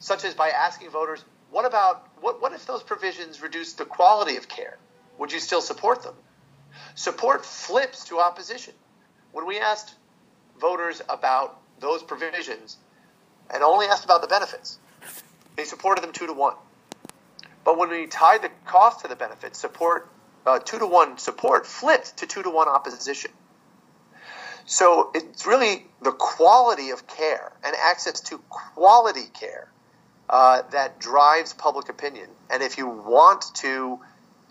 such 0.00 0.24
as 0.24 0.34
by 0.34 0.48
asking 0.48 0.90
voters, 0.90 1.24
what 1.50 1.64
about 1.64 2.08
what, 2.20 2.42
what 2.42 2.52
if 2.52 2.66
those 2.66 2.82
provisions 2.82 3.42
reduce 3.42 3.74
the 3.74 3.84
quality 3.84 4.36
of 4.36 4.48
care? 4.48 4.76
Would 5.18 5.32
you 5.32 5.38
still 5.38 5.60
support 5.60 6.02
them? 6.02 6.14
Support 6.94 7.44
flips 7.44 8.04
to 8.06 8.18
opposition. 8.18 8.74
When 9.32 9.46
we 9.46 9.58
asked 9.58 9.94
voters 10.60 11.00
about 11.08 11.60
those 11.80 12.02
provisions 12.02 12.76
and 13.52 13.62
only 13.62 13.86
asked 13.86 14.04
about 14.04 14.20
the 14.20 14.28
benefits. 14.28 14.78
They 15.56 15.64
supported 15.64 16.02
them 16.02 16.12
two 16.12 16.26
to 16.26 16.32
one. 16.32 16.54
But 17.64 17.78
when 17.78 17.90
we 17.90 18.06
tied 18.06 18.42
the 18.42 18.50
cost 18.64 19.00
to 19.00 19.08
the 19.08 19.16
benefits, 19.16 19.58
support 19.58 20.08
uh, 20.46 20.58
two 20.58 20.78
to 20.78 20.86
one 20.86 21.18
support 21.18 21.66
flipped 21.66 22.18
to 22.18 22.26
two 22.26 22.42
to 22.42 22.50
one 22.50 22.68
opposition. 22.68 23.30
So 24.64 25.10
it's 25.14 25.46
really 25.46 25.86
the 26.02 26.12
quality 26.12 26.90
of 26.90 27.06
care 27.06 27.52
and 27.64 27.74
access 27.76 28.20
to 28.22 28.38
quality 28.48 29.26
care 29.32 29.70
uh, 30.28 30.62
that 30.72 31.00
drives 31.00 31.54
public 31.54 31.88
opinion. 31.88 32.28
And 32.50 32.62
if 32.62 32.76
you 32.76 32.86
want 32.86 33.46
to 33.56 33.98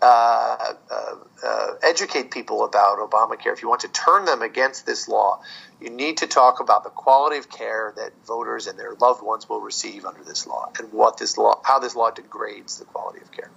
uh, 0.00 0.74
uh, 0.90 1.14
uh, 1.44 1.66
educate 1.82 2.30
people 2.30 2.64
about 2.64 2.98
Obamacare, 2.98 3.52
if 3.52 3.62
you 3.62 3.68
want 3.68 3.80
to 3.80 3.88
turn 3.88 4.24
them 4.24 4.42
against 4.42 4.86
this 4.86 5.08
law, 5.08 5.40
you 5.80 5.90
need 5.90 6.18
to 6.18 6.26
talk 6.26 6.60
about 6.60 6.84
the 6.84 6.90
quality 6.90 7.36
of 7.38 7.50
care 7.50 7.92
that 7.96 8.12
voters 8.24 8.68
and 8.68 8.78
their 8.78 8.94
loved 8.94 9.22
ones 9.22 9.48
will 9.48 9.60
receive 9.60 10.04
under 10.04 10.22
this 10.22 10.46
law, 10.46 10.70
and 10.78 10.92
what 10.92 11.18
this 11.18 11.36
law, 11.36 11.60
how 11.64 11.80
this 11.80 11.96
law 11.96 12.10
degrades 12.10 12.78
the 12.78 12.84
quality 12.84 13.20
of 13.20 13.32
care. 13.32 13.50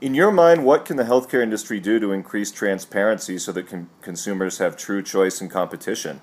In 0.00 0.14
your 0.14 0.30
mind, 0.30 0.64
what 0.64 0.84
can 0.84 0.96
the 0.96 1.04
healthcare 1.04 1.42
industry 1.42 1.80
do 1.80 1.98
to 2.00 2.12
increase 2.12 2.50
transparency 2.50 3.38
so 3.38 3.52
that 3.52 3.66
con- 3.66 3.88
consumers 4.02 4.58
have 4.58 4.76
true 4.76 5.02
choice 5.02 5.40
and 5.40 5.50
competition? 5.50 6.20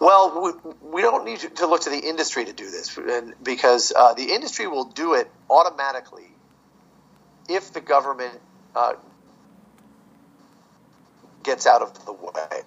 Well, 0.00 0.40
we, 0.42 0.72
we 0.90 1.02
don't 1.02 1.24
need 1.24 1.40
to 1.56 1.66
look 1.66 1.82
to 1.82 1.90
the 1.90 1.98
industry 1.98 2.44
to 2.44 2.52
do 2.52 2.70
this 2.70 2.98
because 3.42 3.92
uh, 3.94 4.14
the 4.14 4.32
industry 4.32 4.66
will 4.66 4.84
do 4.84 5.14
it 5.14 5.30
automatically 5.50 6.34
if 7.48 7.72
the 7.72 7.80
government 7.80 8.38
uh, 8.76 8.94
gets 11.42 11.66
out 11.66 11.82
of 11.82 12.04
the 12.04 12.12
way. 12.12 12.62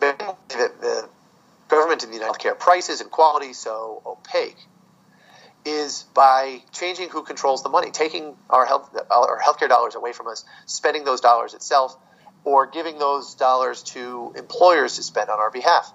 The 0.00 1.08
government 1.68 2.02
in 2.02 2.10
the 2.10 2.16
United 2.16 2.40
States 2.40 2.56
prices 2.58 3.00
and 3.00 3.10
quality 3.10 3.52
so 3.52 4.02
opaque 4.04 4.56
is 5.64 6.04
by 6.14 6.62
changing 6.72 7.08
who 7.10 7.22
controls 7.22 7.62
the 7.62 7.68
money, 7.68 7.90
taking 7.90 8.34
our 8.50 8.66
health 8.66 8.90
our 9.10 9.40
healthcare 9.40 9.68
dollars 9.68 9.94
away 9.94 10.12
from 10.12 10.26
us, 10.26 10.44
spending 10.66 11.04
those 11.04 11.20
dollars 11.20 11.54
itself, 11.54 11.96
or 12.44 12.66
giving 12.66 12.98
those 12.98 13.34
dollars 13.34 13.82
to 13.82 14.32
employers 14.36 14.96
to 14.96 15.02
spend 15.02 15.30
on 15.30 15.38
our 15.38 15.50
behalf. 15.50 15.92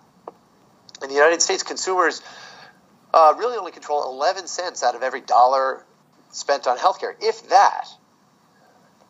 In 1.02 1.10
the 1.10 1.16
United 1.16 1.42
States, 1.42 1.64
consumers 1.64 2.22
uh, 3.14 3.34
really 3.38 3.58
only 3.58 3.72
control 3.72 4.04
11 4.06 4.48
cents 4.48 4.84
out 4.84 4.96
of 4.96 5.04
every 5.04 5.22
dollar 5.22 5.84
spent 6.32 6.68
on 6.68 6.78
healthcare, 6.78 7.14
if 7.22 7.50
that. 7.50 7.88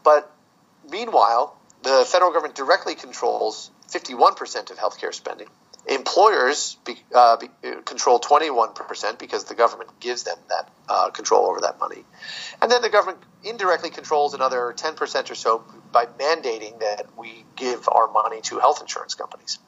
But 0.03 0.31
meanwhile, 0.89 1.59
the 1.83 2.05
federal 2.07 2.31
government 2.31 2.55
directly 2.55 2.95
controls 2.95 3.71
51% 3.89 4.71
of 4.71 4.77
healthcare 4.77 5.13
spending. 5.13 5.47
Employers 5.87 6.77
be, 6.83 6.97
uh, 7.15 7.37
be, 7.37 7.49
control 7.85 8.19
21% 8.19 9.17
because 9.19 9.45
the 9.45 9.55
government 9.55 9.89
gives 10.01 10.23
them 10.23 10.37
that 10.49 10.69
uh, 10.89 11.09
control 11.11 11.45
over 11.45 11.61
that 11.61 11.79
money. 11.79 12.03
And 12.61 12.69
then 12.69 12.81
the 12.81 12.89
government 12.89 13.23
indirectly 13.43 13.89
controls 13.89 14.33
another 14.33 14.73
10% 14.75 15.31
or 15.31 15.35
so 15.35 15.63
by 15.93 16.05
mandating 16.05 16.79
that 16.81 17.05
we 17.17 17.45
give 17.55 17.87
our 17.87 18.11
money 18.11 18.41
to 18.41 18.59
health 18.59 18.81
insurance 18.81 19.15
companies. 19.15 19.59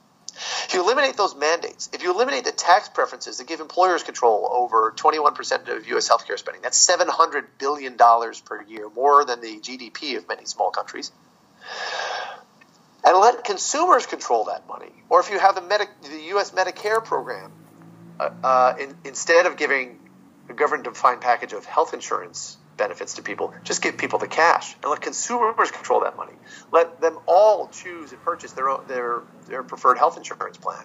If 0.66 0.74
you 0.74 0.84
eliminate 0.84 1.18
those 1.18 1.36
mandates, 1.36 1.90
if 1.94 2.04
you 2.04 2.14
eliminate 2.14 2.46
the 2.46 2.52
tax 2.52 2.90
preferences 2.90 3.38
that 3.38 3.48
give 3.48 3.60
employers 3.60 4.04
control 4.04 4.48
over 4.52 4.94
21% 4.96 5.76
of 5.76 5.88
U.S. 5.88 6.10
healthcare 6.10 6.38
spending, 6.38 6.62
that's 6.62 6.86
$700 6.88 7.46
billion 7.58 7.98
per 7.98 8.64
year, 8.68 8.90
more 8.90 9.26
than 9.26 9.42
the 9.42 9.60
GDP 9.60 10.18
of 10.18 10.28
many 10.28 10.46
small 10.46 10.72
countries 10.72 11.12
and 13.04 13.18
let 13.18 13.44
consumers 13.44 14.06
control 14.06 14.46
that 14.46 14.68
money. 14.68 14.92
Or 15.10 15.20
if 15.20 15.30
you 15.30 15.40
have 15.40 15.56
the, 15.56 15.62
Medi- 15.62 15.86
the 16.04 16.22
U.S. 16.30 16.52
Medicare 16.52 17.04
program, 17.04 17.52
uh, 18.20 18.30
uh, 18.44 18.76
in, 18.80 18.96
instead 19.06 19.46
of 19.46 19.58
giving 19.58 20.00
a 20.50 20.54
government-defined 20.54 21.22
package 21.22 21.54
of 21.54 21.66
health 21.66 21.94
insurance 21.94 22.58
benefits 22.80 23.16
to 23.16 23.22
people, 23.22 23.54
just 23.64 23.84
give 23.84 23.98
people 23.98 24.18
the 24.18 24.28
cash 24.28 24.74
and 24.82 24.90
let 24.90 25.02
consumers 25.02 25.70
control 25.70 26.00
that 26.02 26.18
money. 26.18 26.34
Let 26.72 27.00
them 27.00 27.20
all 27.28 27.68
choose 27.68 28.12
and 28.12 28.22
purchase 28.24 28.54
their 28.54 28.70
own, 28.70 28.86
their 28.88 29.22
their 29.46 29.62
preferred 29.62 30.00
health 30.00 30.18
insurance 30.18 30.58
plan. 30.58 30.84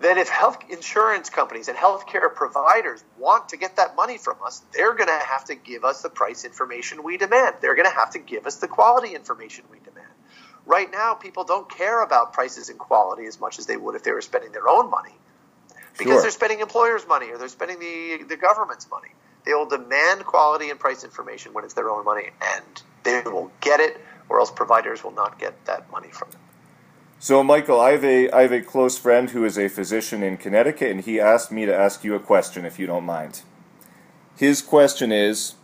Then, 0.00 0.18
if 0.18 0.28
health 0.28 0.58
insurance 0.70 1.30
companies 1.30 1.68
and 1.68 1.76
healthcare 1.76 2.34
providers 2.34 3.04
want 3.18 3.50
to 3.50 3.56
get 3.56 3.76
that 3.76 3.94
money 3.94 4.18
from 4.18 4.36
us, 4.44 4.62
they're 4.72 4.94
going 4.94 5.08
to 5.08 5.24
have 5.26 5.44
to 5.44 5.54
give 5.54 5.84
us 5.84 6.02
the 6.02 6.08
price 6.08 6.44
information 6.44 7.04
we 7.04 7.18
demand. 7.18 7.56
They're 7.60 7.76
going 7.76 7.88
to 7.88 7.94
have 7.94 8.10
to 8.12 8.18
give 8.18 8.46
us 8.46 8.56
the 8.56 8.66
quality 8.66 9.14
information 9.14 9.64
we 9.70 9.78
demand. 9.78 10.08
Right 10.66 10.90
now, 10.90 11.14
people 11.14 11.44
don't 11.44 11.68
care 11.68 12.02
about 12.02 12.32
prices 12.32 12.68
and 12.68 12.78
quality 12.78 13.26
as 13.26 13.38
much 13.38 13.58
as 13.58 13.66
they 13.66 13.76
would 13.76 13.94
if 13.94 14.02
they 14.02 14.12
were 14.12 14.22
spending 14.22 14.52
their 14.52 14.68
own 14.68 14.90
money 14.90 15.14
because 15.98 16.14
sure. 16.14 16.22
they're 16.22 16.30
spending 16.30 16.60
employers' 16.60 17.06
money 17.06 17.30
or 17.30 17.38
they're 17.38 17.48
spending 17.48 17.78
the, 17.78 18.24
the 18.28 18.36
government's 18.36 18.88
money. 18.90 19.08
They 19.44 19.54
will 19.54 19.66
demand 19.66 20.24
quality 20.24 20.70
and 20.70 20.78
price 20.78 21.04
information 21.04 21.52
when 21.52 21.64
it's 21.64 21.74
their 21.74 21.90
own 21.90 22.04
money, 22.04 22.30
and 22.40 22.82
they 23.02 23.22
will 23.24 23.50
get 23.60 23.80
it, 23.80 24.00
or 24.28 24.38
else 24.38 24.50
providers 24.50 25.02
will 25.02 25.12
not 25.12 25.38
get 25.38 25.64
that 25.66 25.90
money 25.90 26.08
from 26.08 26.30
them. 26.30 26.40
So, 27.18 27.42
Michael, 27.42 27.80
I 27.80 27.92
have 27.92 28.04
a 28.04 28.30
I 28.30 28.42
have 28.42 28.52
a 28.52 28.60
close 28.60 28.98
friend 28.98 29.30
who 29.30 29.44
is 29.44 29.58
a 29.58 29.68
physician 29.68 30.22
in 30.22 30.36
Connecticut, 30.36 30.90
and 30.90 31.00
he 31.00 31.20
asked 31.20 31.52
me 31.52 31.66
to 31.66 31.74
ask 31.74 32.04
you 32.04 32.14
a 32.14 32.20
question, 32.20 32.64
if 32.64 32.78
you 32.78 32.86
don't 32.86 33.04
mind. 33.04 33.42
His 34.36 34.62
question 34.62 35.12
is 35.12 35.54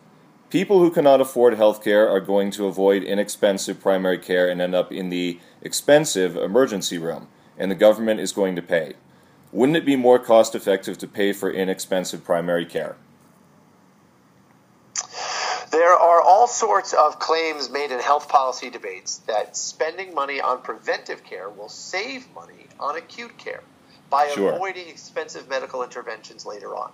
People 0.51 0.79
who 0.79 0.91
cannot 0.91 1.21
afford 1.21 1.55
health 1.55 1.85
care 1.85 2.09
are 2.09 2.21
going 2.21 2.51
to 2.53 2.67
avoid 2.67 3.03
inexpensive 3.03 3.81
primary 3.81 4.17
care 4.17 4.49
and 4.49 4.63
end 4.63 4.75
up 4.75 4.91
in 4.91 5.11
the 5.11 5.41
expensive 5.61 6.37
emergency 6.37 6.97
room, 6.97 7.29
and 7.59 7.71
the 7.71 7.75
government 7.75 8.21
is 8.21 8.33
going 8.33 8.57
to 8.57 8.63
pay. 8.63 8.95
Wouldn't 9.53 9.77
it 9.77 9.85
be 9.85 9.95
more 9.95 10.19
cost 10.19 10.55
effective 10.55 10.97
to 10.99 11.07
pay 11.07 11.35
for 11.35 11.51
inexpensive 11.51 12.25
primary 12.25 12.65
care? 12.65 12.97
There 15.71 15.93
are 15.93 16.23
all 16.23 16.47
sorts 16.47 16.93
of 16.93 17.19
claims 17.19 17.71
made 17.71 17.91
in 17.91 18.01
health 18.01 18.29
policy 18.29 18.71
debates 18.71 19.19
that 19.27 19.57
spending 19.57 20.15
money 20.15 20.41
on 20.41 20.63
preventive 20.63 21.25
care 21.25 21.49
will 21.51 21.69
save 21.69 22.27
money 22.35 22.67
on 22.81 22.97
acute 22.97 23.37
care 23.39 23.63
by 24.11 24.29
sure. 24.29 24.53
avoiding 24.53 24.89
expensive 24.89 25.49
medical 25.49 25.83
interventions 25.83 26.47
later 26.47 26.75
on 26.75 26.91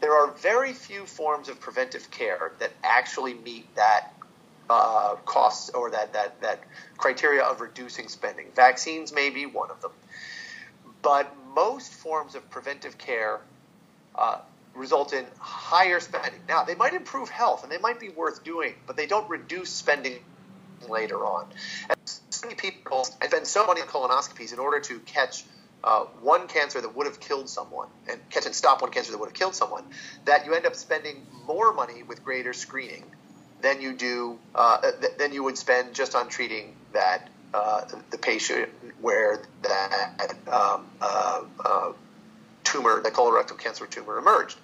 there 0.00 0.12
are 0.12 0.30
very 0.32 0.72
few 0.72 1.04
forms 1.06 1.48
of 1.48 1.60
preventive 1.60 2.10
care 2.10 2.52
that 2.58 2.70
actually 2.84 3.34
meet 3.34 3.74
that 3.74 4.12
uh, 4.70 5.16
cost 5.24 5.70
or 5.74 5.90
that, 5.90 6.12
that, 6.12 6.40
that 6.40 6.60
criteria 6.96 7.42
of 7.42 7.60
reducing 7.60 8.08
spending. 8.08 8.46
Vaccines 8.54 9.12
may 9.12 9.30
be 9.30 9.46
one 9.46 9.70
of 9.70 9.80
them. 9.80 9.92
But 11.02 11.34
most 11.54 11.92
forms 11.92 12.34
of 12.34 12.48
preventive 12.50 12.98
care 12.98 13.40
uh, 14.14 14.38
result 14.78 15.12
in 15.12 15.26
higher 15.38 16.00
spending. 16.00 16.40
Now, 16.48 16.64
they 16.64 16.74
might 16.74 16.94
improve 16.94 17.28
health 17.28 17.62
and 17.62 17.72
they 17.72 17.78
might 17.78 18.00
be 18.00 18.08
worth 18.08 18.44
doing, 18.44 18.74
but 18.86 18.96
they 18.96 19.06
don't 19.06 19.28
reduce 19.28 19.70
spending 19.70 20.18
later 20.88 21.16
on. 21.16 21.44
And 21.88 21.98
so 22.04 22.46
many 22.46 22.54
people 22.56 23.04
spend 23.04 23.46
so 23.46 23.66
many 23.66 23.80
colonoscopies 23.82 24.52
in 24.52 24.58
order 24.58 24.80
to 24.80 24.98
catch 25.00 25.44
uh, 25.84 26.04
one 26.22 26.48
cancer 26.48 26.80
that 26.80 26.96
would 26.96 27.06
have 27.06 27.20
killed 27.20 27.48
someone 27.48 27.88
and 28.10 28.18
catch 28.30 28.46
and 28.46 28.54
stop 28.54 28.82
one 28.82 28.90
cancer 28.90 29.12
that 29.12 29.18
would 29.18 29.28
have 29.28 29.34
killed 29.34 29.54
someone, 29.54 29.84
that 30.24 30.46
you 30.46 30.54
end 30.54 30.66
up 30.66 30.74
spending 30.74 31.16
more 31.46 31.72
money 31.72 32.02
with 32.02 32.24
greater 32.24 32.52
screening 32.52 33.04
than 33.60 33.80
you 33.80 33.92
do 33.92 34.38
uh, 34.54 34.80
th- 34.80 35.16
than 35.18 35.32
you 35.32 35.42
would 35.44 35.58
spend 35.58 35.94
just 35.94 36.14
on 36.14 36.28
treating 36.28 36.74
that 36.92 37.28
uh, 37.54 37.82
the 38.10 38.18
patient 38.18 38.68
where 39.00 39.40
that 39.62 40.34
um, 40.52 40.84
uh, 41.00 41.42
uh, 41.64 41.92
tumor, 42.72 43.00
the 43.02 43.10
colorectal 43.10 43.58
cancer 43.58 43.86
tumor, 43.86 44.18
emerged. 44.18 44.58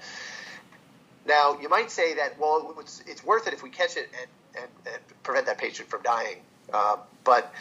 Now 1.27 1.59
you 1.61 1.69
might 1.69 1.91
say 1.91 2.15
that 2.15 2.39
well, 2.39 2.75
it's, 2.81 3.03
it's 3.07 3.25
worth 3.25 3.47
it 3.47 3.55
if 3.55 3.63
we 3.63 3.71
catch 3.71 3.97
it 3.97 4.11
and, 4.21 4.63
and, 4.63 4.95
and 4.95 5.23
prevent 5.23 5.47
that 5.47 5.59
patient 5.59 5.89
from 5.89 6.03
dying, 6.03 6.39
uh, 6.73 6.97
but 7.25 7.53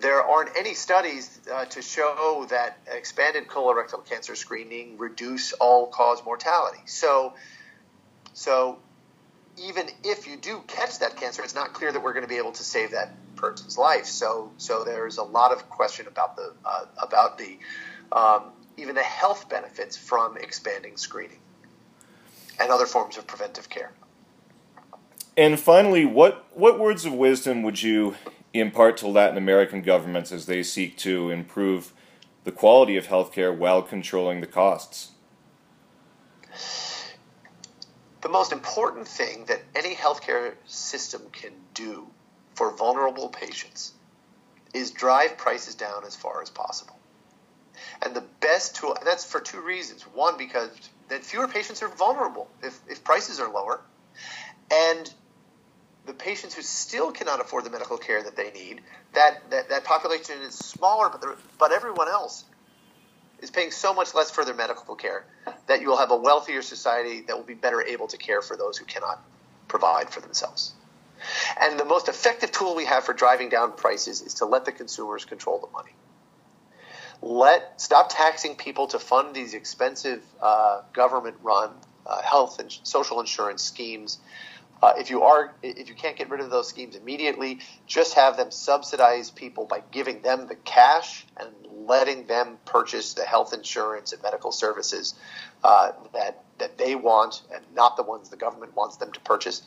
there 0.00 0.22
aren't 0.22 0.56
any 0.56 0.74
studies 0.74 1.40
uh, 1.52 1.64
to 1.66 1.80
show 1.80 2.46
that 2.50 2.78
expanded 2.92 3.46
colorectal 3.46 4.04
cancer 4.04 4.34
screening 4.34 4.98
reduce 4.98 5.52
all 5.54 5.86
cause 5.86 6.24
mortality. 6.24 6.80
So, 6.86 7.34
so 8.32 8.78
even 9.56 9.88
if 10.02 10.26
you 10.26 10.36
do 10.36 10.62
catch 10.66 10.98
that 10.98 11.16
cancer, 11.16 11.42
it's 11.42 11.54
not 11.54 11.72
clear 11.72 11.92
that 11.92 12.02
we're 12.02 12.12
going 12.12 12.24
to 12.24 12.28
be 12.28 12.38
able 12.38 12.52
to 12.52 12.62
save 12.64 12.90
that 12.90 13.12
person's 13.36 13.78
life. 13.78 14.06
So, 14.06 14.50
so 14.56 14.84
there's 14.84 15.18
a 15.18 15.22
lot 15.22 15.52
of 15.52 15.68
question 15.70 16.06
about 16.08 16.36
the 16.36 16.52
uh, 16.64 16.84
about 17.00 17.38
the 17.38 17.58
um, 18.10 18.52
even 18.76 18.94
the 18.94 19.02
health 19.02 19.48
benefits 19.48 19.96
from 19.96 20.36
expanding 20.36 20.96
screening 20.96 21.38
and 22.60 22.70
other 22.70 22.86
forms 22.86 23.16
of 23.16 23.26
preventive 23.26 23.68
care. 23.68 23.92
And 25.36 25.58
finally, 25.58 26.04
what 26.04 26.46
what 26.52 26.78
words 26.78 27.04
of 27.04 27.12
wisdom 27.12 27.62
would 27.62 27.82
you 27.82 28.16
impart 28.52 28.96
to 28.98 29.08
Latin 29.08 29.36
American 29.36 29.82
governments 29.82 30.30
as 30.30 30.46
they 30.46 30.62
seek 30.62 30.96
to 30.98 31.30
improve 31.30 31.92
the 32.44 32.52
quality 32.52 32.96
of 32.96 33.08
healthcare 33.08 33.56
while 33.56 33.82
controlling 33.82 34.40
the 34.40 34.46
costs? 34.46 35.10
The 38.20 38.28
most 38.28 38.52
important 38.52 39.08
thing 39.08 39.44
that 39.46 39.62
any 39.74 39.94
healthcare 39.94 40.54
system 40.66 41.22
can 41.32 41.52
do 41.74 42.06
for 42.54 42.74
vulnerable 42.74 43.28
patients 43.28 43.92
is 44.72 44.92
drive 44.92 45.36
prices 45.36 45.74
down 45.74 46.04
as 46.06 46.16
far 46.16 46.40
as 46.42 46.48
possible. 46.48 46.98
And 48.02 48.14
the 48.14 48.24
best 48.40 48.76
tool, 48.76 48.94
and 48.94 49.06
that's 49.06 49.24
for 49.24 49.40
two 49.40 49.60
reasons. 49.60 50.02
One, 50.02 50.36
because 50.38 50.70
then 51.08 51.20
fewer 51.20 51.48
patients 51.48 51.82
are 51.82 51.88
vulnerable 51.88 52.48
if, 52.62 52.78
if 52.88 53.04
prices 53.04 53.40
are 53.40 53.50
lower. 53.50 53.80
And 54.72 55.12
the 56.06 56.12
patients 56.12 56.54
who 56.54 56.62
still 56.62 57.12
cannot 57.12 57.40
afford 57.40 57.64
the 57.64 57.70
medical 57.70 57.96
care 57.96 58.22
that 58.22 58.36
they 58.36 58.50
need, 58.50 58.80
that, 59.14 59.50
that, 59.50 59.68
that 59.70 59.84
population 59.84 60.36
is 60.42 60.54
smaller, 60.54 61.08
but, 61.08 61.38
but 61.58 61.72
everyone 61.72 62.08
else 62.08 62.44
is 63.40 63.50
paying 63.50 63.70
so 63.70 63.94
much 63.94 64.14
less 64.14 64.30
for 64.30 64.44
their 64.44 64.54
medical 64.54 64.94
care 64.94 65.24
that 65.66 65.80
you 65.80 65.88
will 65.88 65.96
have 65.96 66.10
a 66.10 66.16
wealthier 66.16 66.62
society 66.62 67.22
that 67.22 67.36
will 67.36 67.44
be 67.44 67.54
better 67.54 67.82
able 67.82 68.06
to 68.08 68.16
care 68.16 68.42
for 68.42 68.56
those 68.56 68.76
who 68.76 68.84
cannot 68.84 69.22
provide 69.68 70.10
for 70.10 70.20
themselves. 70.20 70.72
And 71.60 71.78
the 71.78 71.84
most 71.84 72.08
effective 72.08 72.52
tool 72.52 72.74
we 72.74 72.84
have 72.84 73.04
for 73.04 73.14
driving 73.14 73.48
down 73.48 73.72
prices 73.72 74.20
is 74.20 74.34
to 74.34 74.46
let 74.46 74.64
the 74.64 74.72
consumers 74.72 75.24
control 75.24 75.58
the 75.58 75.70
money. 75.72 75.92
Let 77.24 77.80
stop 77.80 78.10
taxing 78.10 78.54
people 78.54 78.86
to 78.88 78.98
fund 78.98 79.34
these 79.34 79.54
expensive 79.54 80.22
uh, 80.42 80.82
government-run 80.92 81.70
uh, 82.06 82.20
health 82.20 82.58
and 82.58 82.70
social 82.82 83.18
insurance 83.18 83.62
schemes. 83.62 84.18
Uh, 84.82 84.92
if 84.98 85.08
you 85.08 85.22
are, 85.22 85.54
if 85.62 85.88
you 85.88 85.94
can't 85.94 86.18
get 86.18 86.28
rid 86.28 86.42
of 86.42 86.50
those 86.50 86.68
schemes 86.68 86.96
immediately, 86.96 87.60
just 87.86 88.12
have 88.12 88.36
them 88.36 88.50
subsidize 88.50 89.30
people 89.30 89.64
by 89.64 89.82
giving 89.90 90.20
them 90.20 90.48
the 90.48 90.54
cash 90.54 91.24
and 91.38 91.48
letting 91.86 92.26
them 92.26 92.58
purchase 92.66 93.14
the 93.14 93.24
health 93.24 93.54
insurance 93.54 94.12
and 94.12 94.22
medical 94.22 94.52
services 94.52 95.14
uh, 95.62 95.92
that 96.12 96.42
that 96.58 96.76
they 96.76 96.94
want, 96.94 97.40
and 97.54 97.64
not 97.74 97.96
the 97.96 98.02
ones 98.02 98.28
the 98.28 98.36
government 98.36 98.76
wants 98.76 98.98
them 98.98 99.10
to 99.10 99.20
purchase. 99.20 99.62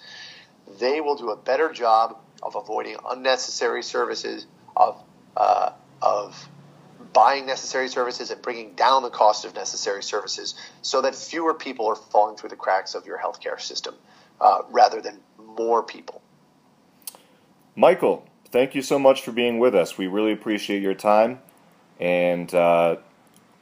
They 0.79 1.01
will 1.01 1.15
do 1.15 1.31
a 1.31 1.35
better 1.35 1.71
job 1.73 2.19
of 2.43 2.55
avoiding 2.55 2.97
unnecessary 3.09 3.81
services, 3.81 4.45
of 4.75 5.01
uh, 5.35 5.71
of 6.03 6.47
buying 7.17 7.47
necessary 7.47 7.87
services 7.89 8.29
and 8.29 8.39
bringing 8.43 8.73
down 8.73 9.01
the 9.01 9.09
cost 9.09 9.43
of 9.43 9.55
necessary 9.55 10.03
services 10.03 10.53
so 10.83 11.01
that 11.01 11.15
fewer 11.15 11.51
people 11.51 11.87
are 11.87 11.95
falling 11.95 12.37
through 12.37 12.49
the 12.49 12.55
cracks 12.55 12.93
of 12.93 13.07
your 13.07 13.17
healthcare 13.17 13.59
system 13.59 13.95
uh, 14.39 14.59
rather 14.69 15.01
than 15.01 15.19
more 15.57 15.81
people. 15.81 16.21
Michael, 17.75 18.23
thank 18.51 18.75
you 18.75 18.83
so 18.83 18.99
much 18.99 19.23
for 19.23 19.31
being 19.31 19.57
with 19.57 19.73
us. 19.73 19.97
We 19.97 20.05
really 20.05 20.31
appreciate 20.31 20.83
your 20.83 20.93
time, 20.93 21.39
and 21.99 22.53
uh, 22.53 22.97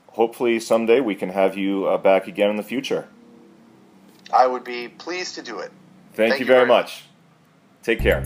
hopefully 0.08 0.60
someday 0.60 1.00
we 1.00 1.16
can 1.16 1.30
have 1.30 1.56
you 1.56 1.86
uh, 1.86 1.98
back 1.98 2.28
again 2.28 2.50
in 2.50 2.58
the 2.58 2.64
future. 2.64 3.08
I 4.34 4.48
would 4.48 4.66
be 4.66 4.90
pleased 4.90 5.36
to 5.36 5.42
do 5.42 5.60
it. 5.60 5.72
Thank, 6.12 6.32
Thank 6.32 6.34
you, 6.34 6.40
you, 6.40 6.48
very, 6.48 6.60
very 6.60 6.68
much. 6.68 7.06
much. 7.06 7.84
Take 7.84 8.02
care. 8.02 8.26